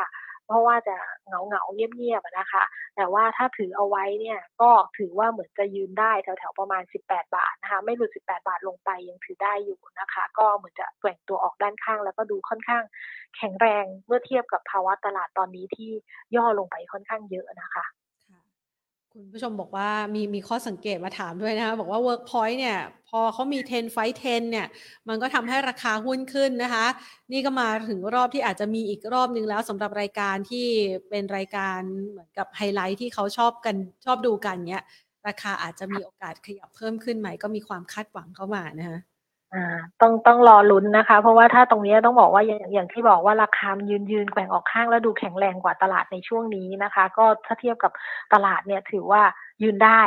[0.49, 0.97] เพราะว่าจะ
[1.27, 2.65] เหงาเหงาเงียบๆนะคะ
[2.97, 12.83] แต่ว่าถ้าถือเอาไว้เนี่ยก็ถือว่าเหมือนจะยืนได้แถวๆประมาณ 18 บาทนะคะไม่หลุด 18 บาทลงไปยังถือได้อยู่นะคะ ก็เหมือนจะแกว่งตัวออกด้านข้าง แล้วก็ดูค่อนข้าง
[13.37, 15.91] แข็งแรงเมื่อเทียบกับภาวะตลาดตอนนี้ที่
[16.37, 17.85] ย่อลงไปค่อนข้างเยอะนะคะ
[19.21, 24.67] คุณผู้ชมบอกว่ามีมีข้อสังเกตมาถามด้วยนะคะบอกว่า Workpoint เนี่ย พอเขามี 10 Fight 10 เนี่ย
[25.09, 26.87] มันก็ทำให้ราคาหุ้นขึ้นนะคะ
[27.33, 30.67] นี่ก็มาถึงรอบที่อาจจะมีอีกรอบนึงแล้วสำหรับรายการที่
[31.09, 31.79] เป็นรายการ
[32.11, 34.85] เหมือนกับไฮไลท์ที่เขาชอบกันชอบดูกันเนี้ย
[35.27, 38.99] ราคาอาจจะมีโอกาสขยับเพิ่มขึ้นไหมก็มีความคาดหวังเข้ามานะคะ
[40.01, 47.93] ต้องต้องรอลุ้นนะคะ เพราะว่าถ้าตรงนี้ต้องบอกว่าอย่างอย่างที่บอกว่าราคายืนยืนแกว่งออกข้างแล้วดูแข็งแรงกว่าตลาดในช่วงนี้นะคะ ก็ถ้าเทียบกับ
[48.33, 49.23] ตลาดเนี่ยถือว่า
[49.63, 50.03] ยืนได้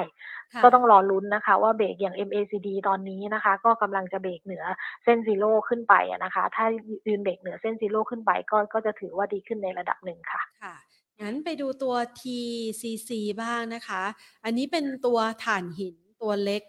[0.64, 4.64] ก็ต้องรอลุ้นนะคะ ว่าเบรกอย่าง MACD ตอนนี้นะคะ ก็กำลังจะเบรกเหนือ
[5.04, 6.66] เส้นซีโร่ขึ้นไปนะคะ ถ้า
[7.08, 10.76] ยืนเบรกเหนือเส้นซีโร่ขึ้นไปก็ก็จะถือว่าดีขึ้นในระดับหนึ่งค่ะค่ะ
[11.22, 13.10] งั้นไปดูตัว TCC
[13.42, 14.04] บ้างนะคะ
[14.46, 16.64] อันนี้เป็นตัวถ่านหินตัวเล็ก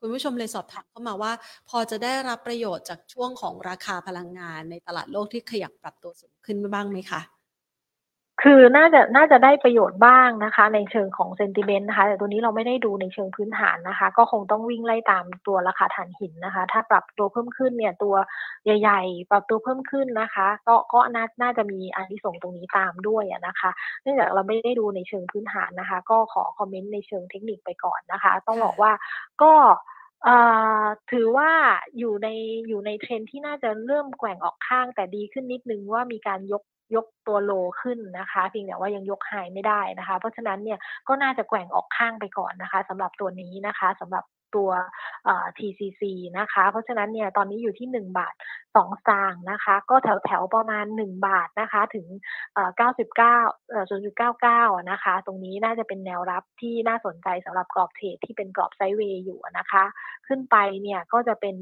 [0.00, 1.32] คุณผู้ชมเลยสอบถามเข้ามาว่า
[1.68, 7.20] พอจะได้รับประโยชน์จากช่วงของราคาพลังงานในตลาดโลกที่ขยับปรับตัวสูงขึ้นบ้างไหมคะ
[8.42, 18.14] คือน่าจะน่าจะได้ประโยชน์บ้างนะคะ ในเชิงของเซนติเมนต์นะคะ แต่ตัวนี้เราไม่ได้ดูในเชิงพื้นฐานนะคะ ก็คงต้องวิ่งไล่ตามตัวราคาถ่านหินนะคะ ถ้าปรับตัวเพิ่มขึ้นเนี่ยตัว
[18.64, 23.70] ใหญ่ๆ ปรับตัวเพิ่มขึ้นนะคะ ก็ก็น่าน่าจะมีอันที่ส่งตรงนี้ตามด้วยนะคะ
[24.02, 28.92] เนื่องจากเราไม่ได้ดูในเชิงพื้นฐานนะคะ ก็ขอคอมเมนต์ในเชิงเทคนิคไปก่อนนะคะ ต้องบอกว่า
[29.42, 29.52] ก็
[31.10, 31.50] ถือว่า
[31.98, 32.28] อยู่ใน
[32.68, 36.62] อยู่ในเทรนที่น่าจะเริ่มแกว่งออกข้างแต่ดีขึ้นนิดนึงว่ามีการยก
[36.94, 44.24] ยกตัวโลขึ้นนะคะเพียงแต่ว่ายังยกหายไม่ได้นะคะ เพราะฉะนั้นเนี่ยก็น่าจะแกว่งออกข้างไปก่อนนะคะสำหรับตัวนี้นะคะสำหรับ
[44.56, 44.70] ตัว
[45.58, 46.02] TCC
[46.38, 48.34] นะคะ เพราะฉะนั้นเนี่ยตอนนี้อยู่ที่ 1 บาท
[48.76, 52.06] 2สตางค์นะคะ ก็แถวแถวประมาณ 1 บาทนะคะถึง
[52.78, 53.16] 99
[53.70, 53.84] เอ่อ
[54.34, 59.84] 0.99 นะคะ ตรงนี้น่าจะเป็นแนวรับที่น่าสนใจสำหรับกรอบเทรดที่เป็นกรอบไซด์เวย์อยู่นะคะ
[60.26, 61.54] ขึ้นไปเนี่ยก็จะเป็น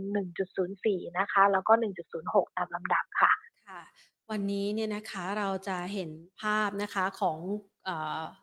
[0.57, 1.73] 1.04 นะคะ แล้วก็
[2.15, 3.33] 1.06 ตามลำดับค่ะ
[3.69, 3.83] ค่ะ
[4.31, 6.11] วันนี้เนี่ยนะคะเราจะเห็น
[6.43, 7.39] ภาพนะคะของ
[7.85, 7.91] เอ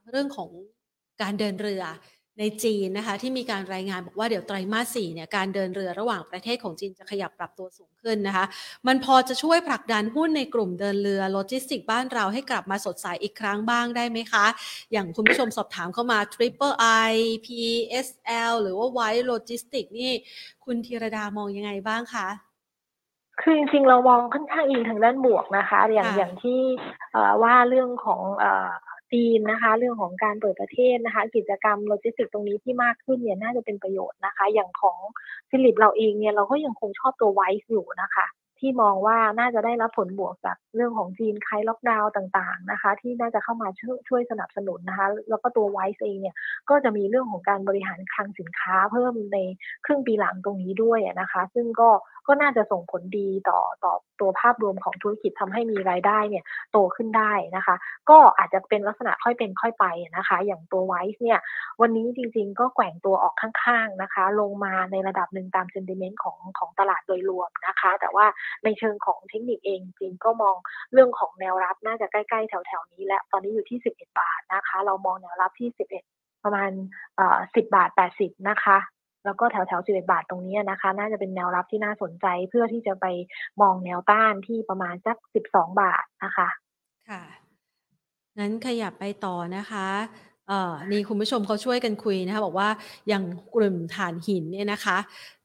[0.10, 0.50] เรื่องของ
[1.22, 1.84] การเดินเรือ
[2.40, 8.46] ในจีนนะคะที่มีการรายงานบอกว่าเดี๋ยวไตรมาสสี่เนี่ยการเดินเรือระหว่างประเทศของจีนจะขยับปรับตัวสูงขึ้นนะคะ
[8.88, 14.46] มันพอจะช่วยผลักดันหุ้นในกลุ่มเดินเรือโลจิสติกบ้านเราให้กลับมาสดใสอีกครั้งบ้างได้ไหมคะ
[14.92, 16.76] อย่างคุณผู้ชมสอบถามเข้ามา Triple
[17.10, 17.14] I
[17.46, 20.12] PSL หรือว่า White Logistic นี่
[20.66, 22.28] คุณธีรดามองยังไงบ้างคะ
[23.42, 26.60] คือจริงๆเรามองค่อนข้างอิงทางด้านบวกนะคะ อย่างอย่างที่
[27.44, 28.22] ว่าเรื่องของ
[29.14, 34.98] จีนนะคะ เรื่องของการเปิดประเทศนะคะ กิจกรรมโลจิสติกตรงนี้ที่มากขึ้นเนี่ยน่าจะเป็นประโยชน์นะคะ อย่างของ
[35.50, 38.28] ฟิลิปเราเองเนี่ยเราก็ยังคงชอบตัวไวซ์อยู่นะคะ
[38.60, 46.36] ที่มองว่าน่าจะได้รับผลบวกจากเรื่องของจีนคลายล็อกดาวน์ต่างๆนะคะ ที่น่าจะเข้ามาช่วยช่วยสนับสนุนนะคะ แล้วก็ตัวไวซ์เองเนี่ย
[46.70, 49.38] ก็จะมีเรื่องของการบริหารคลังสินค้าเพิ่มใน
[49.86, 51.90] ครึ่งปีหลังตรงนี้ด้วยนะคะ ซึ่งก็
[52.28, 53.94] ก็น่าจะส่งผลดีต่อต่อ
[54.24, 57.76] ตัวภาพรวมของธุรกิจทำให้มีรายได้เนี่ยโตขึ้นได้นะคะ
[58.10, 59.86] ก็อาจจะเป็นลักษณะค่อยเป็นค่อยไป
[60.18, 61.40] นะคะ อย่างตัวไวซ์เนี่ย
[61.82, 68.26] วันนี้จริงๆ ก็แกว่งตัวออกข้างๆนะคะ ลงมาในระดับหนึ่งตามเซนติเมนต์ของของตลาดโดยรวมนะคะ แต่ว่า
[68.64, 70.56] ในเชิงของเทคนิคเองจริงก็มอง
[70.94, 75.70] เรื่องของแนวรับน่าจะใกล้ๆแถวๆนี้และตอนนี้อยู่ที่ 11 บาทนะคะ เรามองแนวรับที่
[76.08, 76.72] 11ประมาณ
[77.16, 78.78] เอ่อ10บาท80นะคะ
[79.26, 83.06] แล้วก็แถวแถว11บาทตรงนี้นะคะ น่าจะเป็นแนวรับที่น่าสนใจเพื่อที่จะไป
[83.62, 85.18] มองแนวต้านที่ประมาณสัก
[85.50, 86.48] 12บาทนะคะ
[87.10, 87.24] ค่ะ
[88.38, 89.88] งั้นขยับไปต่อนะคะ
[90.48, 92.70] เอ่อนี่คุณผู้ชมเขาช่วยกันคุยนะคะ บอกว่า
[93.08, 93.24] อย่าง
[93.56, 94.98] กลุ่มฐานหินเนี่ยนะคะ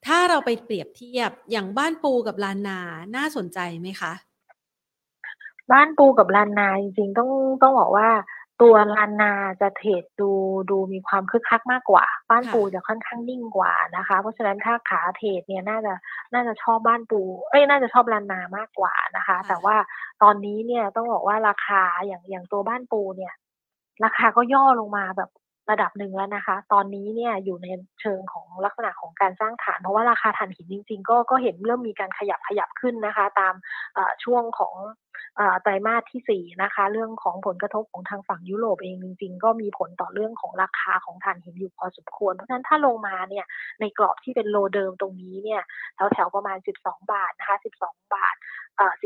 [0.07, 2.81] ถ้าเราไปเปรียบเทียบอย่างบ้านปูกับลานนา
[3.17, 4.13] น่าสนใจไหมคะ
[5.73, 7.31] บ้านปูกับลานนาจริงๆต้อง
[7.63, 8.09] ต้องบอกว่า
[8.63, 10.31] ตัวลานนาจะเทรดดู
[10.71, 15.95] ดูมีความคึกคักมากกว่า บ้านปูจะค่อนข้างนิ่งกว่านะคะ เพราะฉะนั้นถ้าขาเทรดเนี่ยน่าจะ
[16.35, 19.77] น่าจะชอบบ้านปู เอ้ยน่าจะชอบลานนามากกว่านะคะ แต่ว่า
[20.23, 23.35] ตอนนี้เนี่ยต้องบอกว่าราคาอย่างอย่างตัวบ้านปูเนี่ย
[24.05, 25.31] ราคาก็ย่อลงมาแบบ
[25.71, 27.69] ระดับหนึ่งแล้วนะคะ ตอนนี้เนี่ยอยู่ใน
[28.01, 33.55] เชิงของลักษณะของการสร้างฐาน เพราะว่าราคาถ่านหินจริง ๆ ก็ก็เห็นเริ่มมีการขยับขยับขึ้นนะคะ ตาม
[34.25, 34.75] ช่วงของ
[35.63, 43.45] ไตรมาสที่4นะคะ เรื่องของผลกระทบของทางฝั่งยุโรปเองจริง ๆ ก็มีผลต่อเรื่องของราคาของถ่านหินอยู่พอสมควร เพราะฉะนั้นถ้าลงมาเนี่ย
[43.81, 45.63] ในกรอบที่เป็น low เดิมตรงนี้เนี่ย
[46.13, 48.35] แถวๆประมาณ 12 บาทนะคะ 12 บาท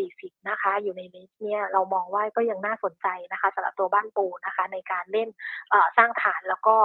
[0.07, 5.29] 40 นะคะ อยู่ใน list เนี่ยเรามองว่าก็ยังน่าสนใจนะคะสำหรับตัวบ้านปูนะคะ ในการเล่น
[5.99, 6.77] สร้างฐานแล้วก็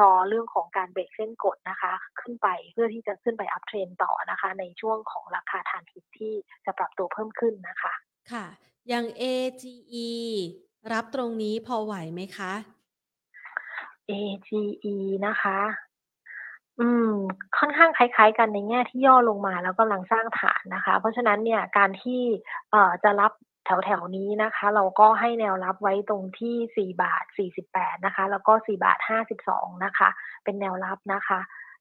[0.00, 6.34] รอเรื่องของการเบรกเส้นกดนะคะ ขึ้นไปเพื่อที่จะขึ้นไป uptrend ต่อนะคะ ในช่วงของราคาฐานหินที่
[6.64, 7.92] จะปรับตัวเพิ่มขึ้นนะคะ
[8.32, 8.44] ค่ะ
[8.88, 10.10] อย่าง AGE
[10.92, 12.52] รับตรงนี้พอไหวไหมคะ
[14.10, 15.58] AGE นะคะ
[16.80, 17.10] อืม
[17.58, 22.22] ค่อนข้างคล้าย ๆ กันในแง่ที่ย่อลงมาแล้วกำลังสร้างฐานนะคะ เพราะฉะนั้นเนี่ยการที่
[22.70, 23.32] เอ่อ จะรับ
[23.66, 30.08] แถวแถวนี้นะคะ เราก็ให้แนวรับไว้ตรงที่ 4 บาท 48 นะคะ แล้วก็ 4 บาท 52 นะคะ
[30.44, 31.40] เป็นแนวรับนะคะ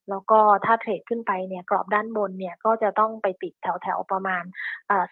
[0.10, 4.44] แล้วก็ถ้าเทรดขึ้นไปเนี่ยกรอบด้านบนเนี่ยก็จะต้องไปติดแถวแถวประมาณ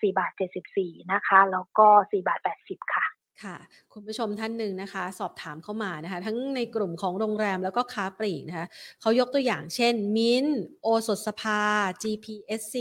[0.02, 3.58] 4บาท 74 นะคะ แล้วก็ 4 บาท 80 ค่ะ ค่ะ
[3.94, 8.68] คุณผู้ชมท่านหนึ่งนะคะ สอบถามเข้ามานะคะ ทั้งในกลุ่มของโรงแรมแล้วก็ค้าปลีกนะคะ
[9.02, 10.46] เขายกตัวอย่างเช่น มิน
[10.84, 11.62] โอสถสภา
[12.04, 12.76] GPSC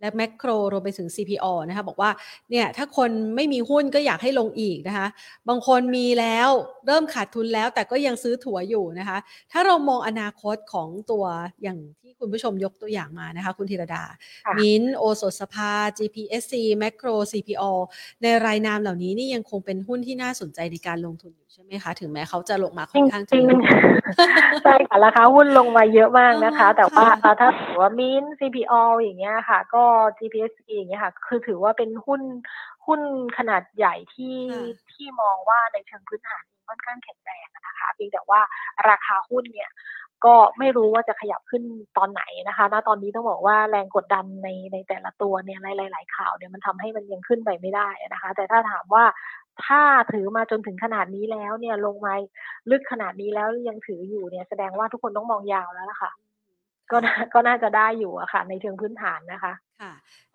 [0.00, 2.10] และแมคโครรวมไปถึง CPO นะคะบอกว่า
[2.50, 5.06] เนี่ยถ้าคนไม่มีหุ้นก็อยากให้ลงอีกนะคะ
[5.48, 6.48] บางคนมีแล้ว
[6.86, 9.18] เริ่มขาดทุนแล้วแต่ก็ยังซื้อถั่วอยู่นะคะ
[9.52, 11.24] ถ้าเรามองอนาคตของตัว
[11.62, 14.02] อย่างที่คุณผู้ชมยกตัวอย่างมานะคะ คุณธีรดา
[14.58, 17.72] มินโอสถสภา GPSC แมคโคร CPO
[18.22, 23.44] ในรายนามเหล่านี้นี่ยังคงเป็นหุ้นที่น่าสนใจในการลงทุนอยู่ใช่ไหมคะ ถึงแม้เขาจะลงมาค่อนข้างจริง
[24.64, 27.06] ใช่ค่ะราคาหุ้นลงมาเยอะมากนะคะ แต่ว่า
[27.40, 29.84] ถ้าถือว่ามิน CPO อย่างเงี้ยค่ะ ก็
[30.18, 32.22] GPSC อย่างเงี้ยค่ะ คือถือว่าเป็นหุ้น
[32.86, 33.00] หุ้น
[33.38, 34.36] ขนาดใหญ่ที่
[34.92, 38.40] ที่มองว่าในเชิงพื้นฐานค่อนข้างแข็งแรงนะคะเพียงแต่ว่า
[38.88, 39.70] ราคาหุ้นเนี่ย
[40.24, 41.62] ก็ไม่รู้ว่าจะขยับขึ้น
[41.98, 49.04] ตอนไหนนะคะณตอนนี้ต้องบอกว่าแรงกดดันในในแต่ละตัวเนี่ยหลาย ๆ ข่าวเนี่ยมันทำให้มันยังขึ้นไปไม่ได้นะคะ แต่ถ้าถามว่า
[49.64, 49.82] ถ้า
[50.12, 52.14] ถือมาจนถึงขนาดนี้แล้วเนี่ยลงมา
[52.70, 56.10] ลึกขนาดนี้แล้วยังถืออยู่เนี่ยแสดงว่าทุกคนต้องมองยาวแล้วล่ะค่ะ
[56.90, 56.98] ก็
[57.34, 59.92] ก็น่าจะได้อยู่อะค่ะ ในเชิงพื้นฐานนะคะ ค่ะ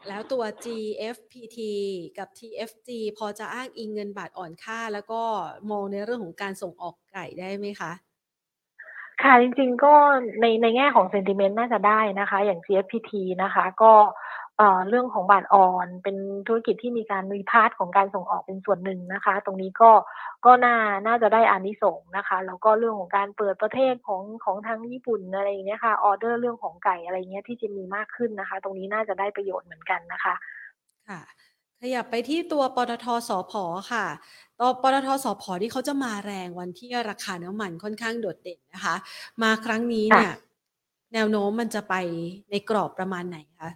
[0.08, 1.60] แล้วตัว GFPT
[2.18, 5.22] กับ TFG พอจะอ้างอิงเงินบาทอ่อนค่า แล้วก็
[5.72, 7.92] มองในเรื่องของการส่งออกไก่ได้ไหมคะ
[9.24, 9.94] ค่ะจริงๆก็
[10.42, 13.12] ในในแง่ของ sentiment น่าจะได้นะคะ อย่าง GFPT
[13.44, 13.94] นะคะ ก็
[14.90, 19.92] เรื่องของบาทอ่อนเป็นธุรกิจที่มีการมี part ของการส่งออกเป็นส่วนหนึ่งนะคะ ตรงนี้ก็
[20.46, 20.76] ก็น่า
[21.08, 30.36] น่าจะได้อานิสงส์นะคะ แล้วก็เรื่องของการเปิดประเทศของของทางญี่ปุ่นอะไรอย่างเงี้ยค่ะออเดอร์เรื่องของไก่อะไรเงี้ยที่จะมีมากขึ้นนะคะ ตรงนี้น่าจะได้ประโยชน์เหมือนกันนะคะ
[31.10, 31.22] ค่ะ
[31.82, 33.54] ขยับไปที่ตัวปตทสพ
[33.92, 34.06] ค่ะ
[34.60, 38.96] ตัวปตทสพที่เขาจะมาแรงวันที่ราคาน้ำมันค่อนข้างโดดเด่นนะคะ
[39.42, 40.32] มาครั้งนี้เนี่ย
[41.14, 41.96] แนวโน้มมันจะไป
[42.50, 43.70] ในกรอบประมาณไหนคะ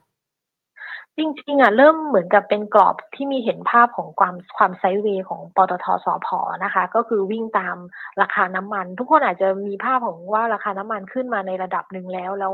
[1.18, 6.28] จริงๆอะเริ่มเหมือนกับเป็นกรอบที่มีเห็นภาพของความความไซด์เวย์ของปตทสพ
[6.64, 7.78] นะคะ ก็คือวิ่งตาม
[8.22, 12.54] ราคาน้ำมัน ทุกคนอาจจะมีภาพของว่าราคาน้ำมันขึ้นมาในระดับหนึ่งแล้วแล้ว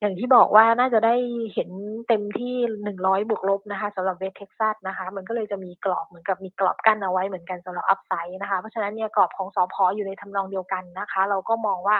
[0.00, 1.14] อย่างที่บอกว่าน่าจะได้
[1.54, 1.70] เห็น
[2.08, 2.54] เต็มที่
[2.84, 11.96] หนึ่งร้อยบวกลบนะคะสำหรับ West Texas นะคะ มันก็เลยจะมีกรอบเหมือนกับมีกรอบกั้นเอาไว้เหมือนกันสำหรับ upside นะคะ เพราะฉะนั้นเนี่ยกรอบของสผ.อยู่ในทำนองเดียวกันนะคะ เราก็มองว่า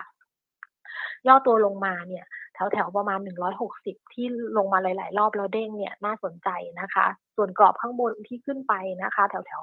[1.27, 2.25] ย่อตัวลงมาเนี่ย
[2.55, 3.19] แถวแถวประมาณ
[3.61, 4.27] 160 ที่
[4.57, 6.49] ลงมาหลาย ๆ รอบแล้วเด้งเนี่ยน่าสนใจ
[6.81, 9.63] นะคะ ส่วนกรอบข้างบนที่ขึ้นไปนะคะ แถวแถว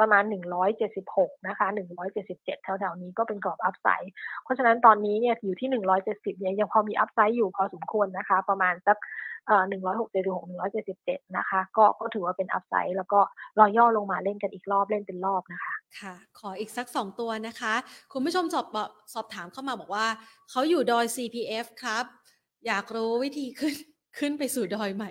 [0.00, 0.22] ประมาณ
[0.84, 1.66] 176 นะคะ
[2.16, 4.12] 177 แถวๆนี้ก็เป็นกรอบ upside
[4.42, 5.68] เพราะฉะนั้นตอนนี้เนี่ยอยู่ที่
[6.04, 8.96] 170 เนี่ยยังพอมีอัพไซด์อยู่พอสมควรนะคะ ประมาณสัก
[9.46, 10.10] เอ่อ106
[10.68, 13.20] 177นะคะ ก็ก็ถือว่าเป็นอัพไซด์แล้วก็
[13.58, 17.74] รอย่อลงมาเล่นกันอีกรอบเล่นเป็นรอบนะคะ ค่ะ ขออีกสักสองตัวนะคะ
[18.12, 18.66] คุณผู้ชมสอบ
[19.14, 20.06] สอบถามเข้ามาบอกว่า
[20.50, 22.04] เขาอยู่ดอย CPF ครับ
[22.66, 23.74] อยากรู้วิธีขึ้น
[24.18, 25.10] ขึ้นไปสู่ดอยใหม่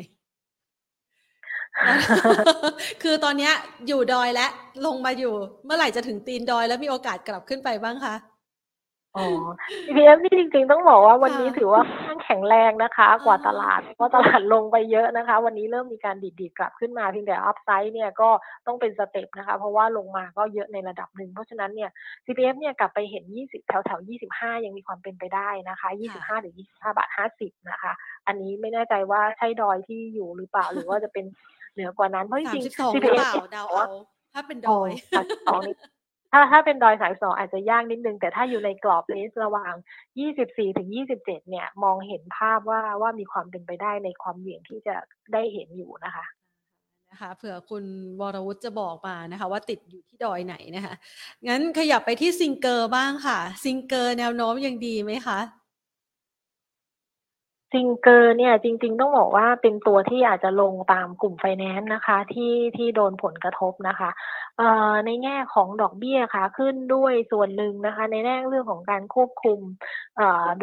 [3.03, 3.51] คือตอนนี้
[3.87, 4.47] อยู่ดอยและ
[4.85, 5.33] ลงมาอยู่
[5.65, 8.15] เมื่อไหร่จะถึงตีนดอยแล้วมีโอกาสกลับขึ้นไปบ้างคะ
[9.17, 9.27] อ๋อ
[9.87, 18.29] EPF นี่จริงๆ ต้องบอกว่าวันนี้ถือว่าค่อนแข็งแรงนะคะ กว่าตลาดเพราะตลาดลงไปเยอะนะคะ วันนี้เริ่มมีการดีดๆกลับขึ้นมาเพียงแต่อัพไซด์เนี่ยก็
[18.67, 21.89] ต้องเป็นสเต็ปนะคะ เพราะว่าลงมาก็เยอะในระดับหนึ่ง เพราะฉะนั้นเนี่ย
[22.25, 23.99] CPF เนี่ยกลับไปเห็น 20 แถวแถว
[24.33, 27.09] 25 ยังมีความเป็นไปได้นะคะ 25 หรือ 25 บาท
[27.39, 27.93] 50 นะคะ
[28.27, 31.25] อันนี้ไม่แน่ใจว่าใช่ดอยที่อยู่หรือเปล่าหรือว่าจะเป็น
[31.73, 33.87] เหนือกว่านั้นเพราะจริงๆ CPF เดาเอา
[34.33, 34.89] ถ้าเป็นดอย
[36.33, 39.73] ถ้าถ้าเป็นดอยสายสองอาจจะยากนิดนึง แต่ถ้าอยู่ในกรอบเลสระหว่าง
[40.17, 44.95] 24 ถึง 27 เนี่ยมองเห็นภาพว่าว่ามีความเป็นไปได้ในความเหวี่ยงที่จะ
[45.33, 46.25] ได้เห็นอยู่นะคะ
[47.11, 47.85] นะคะเผื่อคุณ
[48.19, 50.93] วรวุฒิจะบอกมานะคะว่าติดอยู่ที่ดอยไหนนะคะ
[51.47, 55.39] งั้นขยับไปที่ซิงเกอร์บ้างค่ะ ซิงเกอร์แนวโน้มยังดีไหมคะ
[57.73, 64.09] Singer เนี่ยจริง ๆ ต้องบอกว่าเป็นตัวที่อาจจะลงตามกลุ่มไฟแนนซ์นะคะ ที่ที่โดนผลกระทบนะคะ
[65.05, 69.59] ในแง่ของดอกเบี้ยขาขึ้นด้วยส่วนหนึ่งนะคะ ในแง่เรื่องของการควบคุม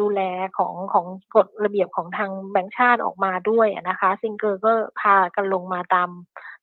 [0.01, 0.21] ดูแล
[0.57, 1.05] ของของ
[1.35, 6.09] กฎระเบียบของทางแบงค์ชาติออกมาด้วยนะคะ Singer ก็พากันลงมาตาม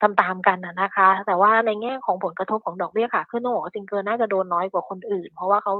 [0.03, 5.74] ตามๆกันนะคะ แต่ว่าในแง่ของผลกระทบของดอกเบี้ยขาขึ้นต้องบอกว่า Singer น่าจะโดนน้อยกว่าคนอื่น เพราะว่าเขา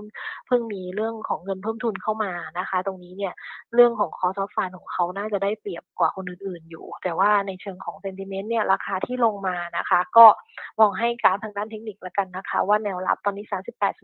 [0.47, 3.33] เพิ่งมีเรื่องของเงินเพิ่มทุนเข้ามานะคะ ตรงนี้เนี่ย
[3.75, 10.27] เรื่องของ cost of ฟันของเขาน่าจะได้เปรียบกว่าคนอื่นๆอยู่ แต่ว่าในเชิงของเซนติเมนต์เนี่ยราคาที่ลงมานะคะ ก็
[10.81, 13.47] มองให้กราฟทางด้านเทคนิคล้วกันนะคะ ว่าแนวรับตอนนี้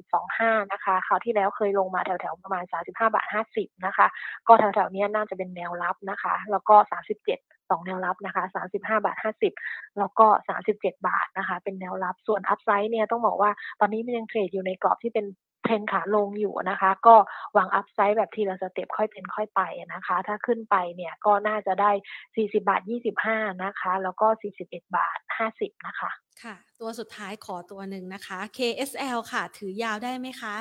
[0.06, 4.06] 38.25 นะคะคราวที่แล้วเคยลงมาแถวๆประมาณ 35 บาท 50 นะคะ
[4.48, 9.16] ก็แถวๆนี้น่าจะเป็นแนวรับนะคะ แล้วก็ 37 2แนวรับนะคะ35บาท
[9.56, 10.26] 50แล้วก็
[10.64, 13.50] 37บาทนะคะ เป็นแนวรับส่วนอัพไซด์เนี่ยต้องบอกว่า
[13.80, 15.26] ตอนนี้มันยัง trade อยู่ในกรอบที่เป็น
[15.62, 17.14] เทรนขาลงอยู่นะคะ ก็
[17.56, 19.60] วาง upside แบบทีละ step ค่อยเป็นค่อยไป
[19.94, 21.90] นะคะ ถ้าขึ้นไปเนี่ยก็น่าจะได้
[22.34, 22.80] 40 บาท
[23.22, 24.26] 25 นะคะ แล้วก็
[24.60, 25.18] 41 บาท
[25.52, 26.10] 50 นะคะ
[26.42, 30.56] ค่ะ ตัวสุดท้ายขอตัวหนึ่งนะคะ KSL ค่ะ ถือยาวได้ไหมคะ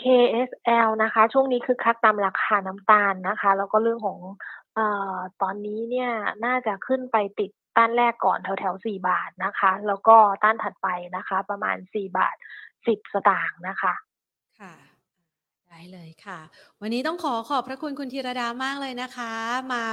[0.00, 4.18] KSL นะคะ ช่วงนี้คือคึกคักตามราคาน้ำตาลนะคะ แล้วก็เรื่องของ
[4.74, 6.10] เอ่อ ตอนนี้เนี่ย
[6.44, 12.36] น่าจะขึ้นไปติดต้านแรกก่อนแถว ๆ 4 บาทนะคะ แล้วก็ต้านถัดไปนะคะ ประมาณ 4 บาท
[12.86, 13.94] 10 สตางค์นะคะ
[14.58, 14.74] ค่ะ
[15.68, 16.40] ได้เลยค่ะ
[16.80, 19.32] วันนี้ต้องขอขอบพระคุณคุณธีรดามากเลยนะคะ
[19.72, 19.84] มา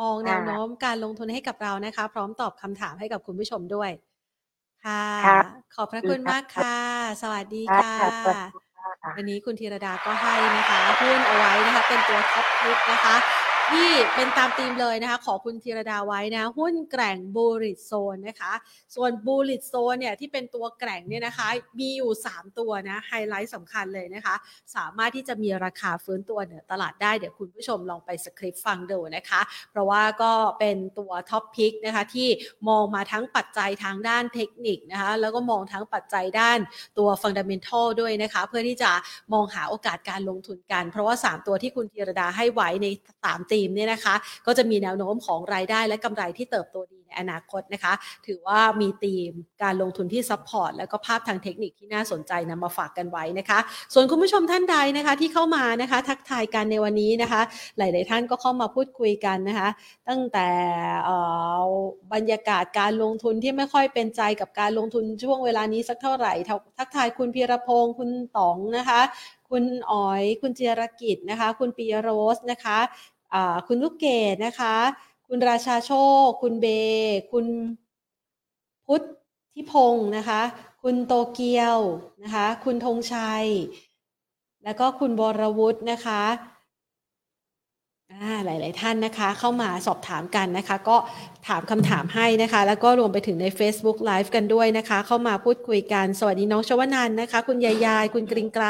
[0.00, 3.90] มองแนวโน้มการลงทุนให้กับเรานะคะ พร้อมตอบคำถามให้กับคุณผู้ชมด้วย
[4.84, 6.76] ค่ะครับขอบพระคุณมากค่ะ
[7.22, 13.16] สวัสดีค่ะ ค่ะ สวัสดีค่ะ วันนี้คุณธีรดาก็ให้นะคะหุ้นเอาไว้นะคะ เป็นตัวท็อปพิกนะคะ
[13.72, 18.52] ที่เป็นตามธีมเลยนะคะ ขอคุณธีรดาไว้นะ หุ้นแกร่ง bullish zone นะคะ
[18.94, 21.48] ส่วน bullish zone เนี่ยที่เป็นตัวแกร่งเนี่ยนะคะ
[21.78, 24.34] มีอยู่ 3 ตัวนะ ไฮไลท์สำคัญเลยนะคะ
[24.76, 29.40] สามารถที่จะมีราคาฟื้นตัวเหนือตลาดได้เดี๋ยวคุณผู้ชมลองไปสคริปต์ฟังดูนะคะ
[29.70, 32.28] เพราะว่าก็เป็นตัว top pick นะคะที่
[32.68, 36.58] มองมาทั้งปัจจัยทางด้านเทคนิคนะคะ แล้วก็มองทั้งปัจจัยด้าน
[36.98, 38.90] ตัวฟังดัมเ n ทัลด้วยนะคะ เพื่อที่จะ
[39.32, 42.86] มองหาโอกาสการลงทุนกัน เพราะว่า 3 ตัวที่คุณธีรดาให้ไว้ใน
[43.22, 44.14] 3ีมเนี่ยนะคะ
[44.46, 47.92] ก็จะมีแนวโน้มของรายได้และกำไรที่เติบโตดีในอนาคตนะคะ
[48.26, 49.32] ถือว่ามีธีม
[49.62, 53.58] การลงทุนที่ support แล้วก็ภาพทางเทคนิคที่น่าสนใจนำมาฝากกันไว้นะคะ
[53.94, 57.40] ส่วนคุณผู้ชมท่านใดนะคะที่เข้ามานะคะทักทายกันในวันนี้นะคะ
[57.78, 59.68] หลาย ๆ ท่านก็เข้ามาพูดคุยกันนะคะ
[60.08, 60.48] ตั้งแต่
[62.12, 66.32] บรรยากาศการลงทุนที่ไม่ค่อยเป็นใจกับการลงทุนช่วงเวลานี้สักเท่าไหร่
[66.78, 69.00] ทักทายคุณพีรพงศ์คุณต๋องนะคะ
[69.50, 72.78] คุณอ๋อย คุณเจรกิจนะคะ คุณปียโรสนะคะ
[73.66, 74.76] คุณลูกเกดนะคะ
[75.26, 75.92] คุณราชาโช
[76.24, 76.66] ค คุณเบ
[77.32, 77.46] คุณ
[78.86, 79.02] พุท
[79.54, 80.42] ธิพงศ์นะคะ
[80.82, 81.78] คุณโตเกียว
[82.22, 83.46] นะคะ คุณธงชัย
[84.64, 86.22] แล้วก็คุณบรวุฒินะคะ
[88.46, 90.96] หลาย ๆ ท่านนะคะเข้ามาสอบถามกันนะคะ ก็
[91.48, 98.66] ถามคำถามให้นะคะ แล้วก็รวมไปถึงใน Facebook Live กันด้วยนะคะ เข้ามาพูดคุยกัน สวัสดีน้องชวนันท์นะคะ คุณยายาย คุณกริงไกร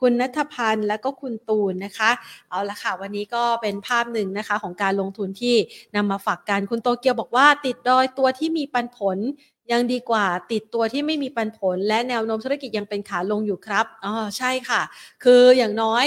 [0.00, 2.10] คุณนัทพันธ์แล้วก็คุณตูนนะคะ
[2.50, 5.56] เอาละค่ะ วันนี้ก็เป็นภาพหนึ่งนะคะ ของการลงทุนที่
[5.96, 9.18] นำมาฝากกัน คุณโตเกียวบอกว่า ติดดอยตัวที่มีปันผล
[9.72, 14.82] ยังดีกว่าติดตัวที่ไม่มีปันผล และแนวโน้มธุรกิจยังเป็นขาลงอยู่ครับอ๋อใช่ค่ะ
[15.24, 16.04] คืออย่างน้อย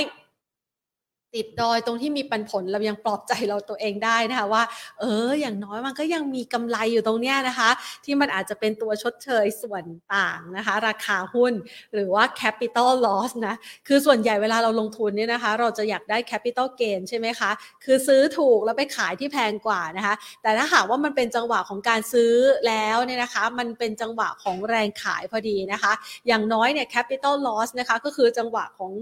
[1.35, 4.63] ติดดอยตรงที่มีปันผลเรายังปลอบใจเราตัวเองได้นะคะว่า
[4.99, 7.69] เออ อย่างน้อยมันก็ยังมีกำไรอยู่ตรงเนี้ยนะคะ
[8.05, 9.83] ที่มันอาจจะเป็นตัวชดเชยส่วน
[10.15, 11.53] ต่างนะคะ ราคาหุ้น
[11.93, 13.55] หรือว่า capital loss นะ
[13.87, 17.51] คือส่วนใหญ่เวลาเราลงทุนเนี่ยนะคะ เราจะอยากได้ capital gain ใช่ไหมคะ
[17.83, 22.33] คือซื้อถูกแล้วไปขายที่แพงกว่านะคะ แต่ถ้าหากว่ามันเป็นจังหวะของการซื้อ
[22.67, 25.91] แล้วเนี่ยนะคะ มันเป็นจังหวะของแรงขายพอดีนะคะ
[26.27, 28.93] อย่างน้อยเนี่ย capital loss นะคะก็คือจังหวะของ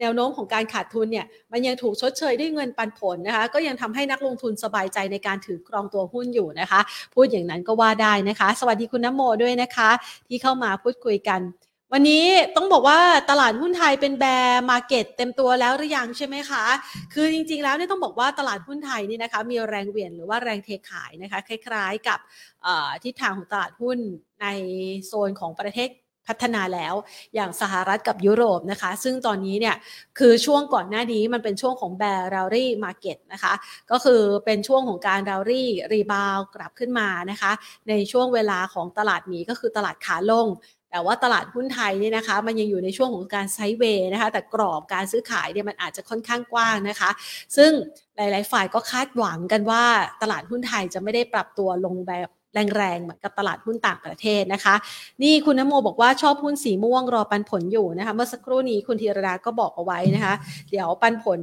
[0.00, 6.80] แนวโน้มของการขาดทุนเนี่ยมันยังถูกชดเชยด้วยเงินปันผลนะคะ ก็ยังทำให้นักลงทุนสบายใจในการถือครองตัวหุ้นอยู่นะคะ
[7.14, 9.90] พูดอย่างนั้นก็ว่าได้นะคะ สวัสดีคุณน้ำโมด้วยนะคะ
[10.28, 11.40] ที่เข้ามาพูดคุยกัน
[11.92, 12.26] วันนี้
[12.56, 16.64] ต้องบอกว่าตลาดหุ้นไทยเป็น bear market เต็มตัวแล้วหรือยังใช่ไหมคะ
[17.14, 22.18] คือจริงๆแล้วเนี่ยต้องบอกว่าตลาดหุ้นไทยนี่นะคะมีแรงเหวี่ยงหรือว่าแรงเทขายนะคะ คล้าย ๆ กับ
[23.04, 23.98] ทิศทางของตลาดหุ้น
[24.42, 24.46] ใน
[25.06, 25.88] โซนของประเทศ
[26.28, 26.94] พัฒนาแล้ว
[27.34, 29.76] อย่างสหรัฐกับยุโรปนะคะ ซึ่งตอนนี้เนี่ย
[30.18, 33.52] คือช่วงก่อนหน้านี้มันเป็นช่วงของ bear rally market นะคะ
[33.90, 37.52] ก็คือเป็นช่วงของการรารี่รีบาวกลับขึ้นมานะคะ
[37.88, 40.48] ในช่วงเวลาของตลาดหมีก็คือตลาดขาลง
[40.90, 47.10] แต่ว่าตลาดหุ้นไทยเนี่ยนะคะ มันยังอยู่ในช่วงของการไซด์เวย์นะคะ แต่กรอบการซื้อขายเนี่ยมันอาจจะค่อนข้างกว้างนะคะ
[47.56, 47.72] ซึ่ง
[48.16, 49.84] หลาย ๆ ฝ่ายก็คาดหวังกันว่า
[50.22, 52.28] ตลาดหุ้นไทยจะไม่ได้ปรับตัวลงแบบ
[52.76, 54.74] แรงๆ เหมือนกับตลาดหุ้นต่างประเทศนะคะ
[55.22, 60.34] นี่คุณนโมบอกว่าชอบหุ้นสีม่วงรอปันผลอยู่นะคะ เมื่อสักครู่นี้คุณธีรดาก็บอกเอาไว้นะคะ
[60.70, 61.40] เดี๋ยวปันผล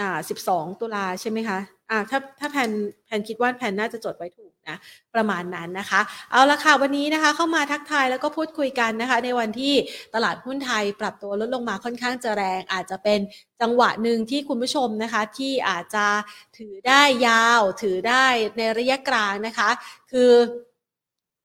[0.00, 1.58] อ่า12ตุลาใช่ไหมคะ
[1.90, 2.70] อ่าถ้าถ้าแผน
[3.06, 4.76] แผนคิดว่าแผนน่าจะจดไว้ถูกนะ
[5.14, 9.74] ประมาณนั้นนะคะ เอาละค่ะวันนี้นะคะเข้ามาทักทายแล้วก็พูดคุยกันนะคะ ในวันที่
[10.14, 13.20] ตลาดหุ้นไทยปรับตัวลดลงมาค่อนข้างจะแรง อาจจะเป็น
[13.60, 16.06] จังหวะหนึ่งที่คุณผู้ชมนะคะ ที่อาจจะ
[16.58, 18.26] ถือได้ยาว ถือได้
[18.58, 19.70] ในระยะกลางนะคะ
[20.12, 20.30] คือ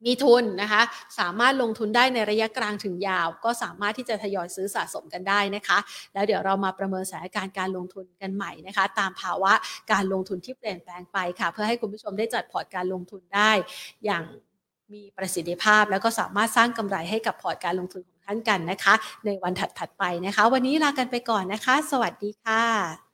[0.05, 0.81] มีทุนนะคะ
[1.19, 5.77] สามารถลงทุนได้ในระยะกลางถึงยาว ก็สามารถที่จะทยอยซื้อสะสมกันได้นะคะ
[6.13, 9.53] แล้วเดี๋ยวเรามาประเมินสถานการณ์การลงทุนกันใหม่นะคะ ตามภาวะ
[9.91, 13.51] การลงทุนที่เปลี่ยนแปลงไปค่ะ เพื่อให้คุณผู้ชมได้จัดพอร์ตการลงทุนได้
[14.05, 14.23] อย่าง
[14.93, 18.93] มีประสิทธิภาพ แล้วก็สามารถสร้างกำไรให้กับพอร์ตการลงทุนของท่านกันนะคะ
[19.25, 23.06] ในวันถัดๆไปนะคะ วันนี้ลากันไปก่อนนะคะ สวัสดีค่ะ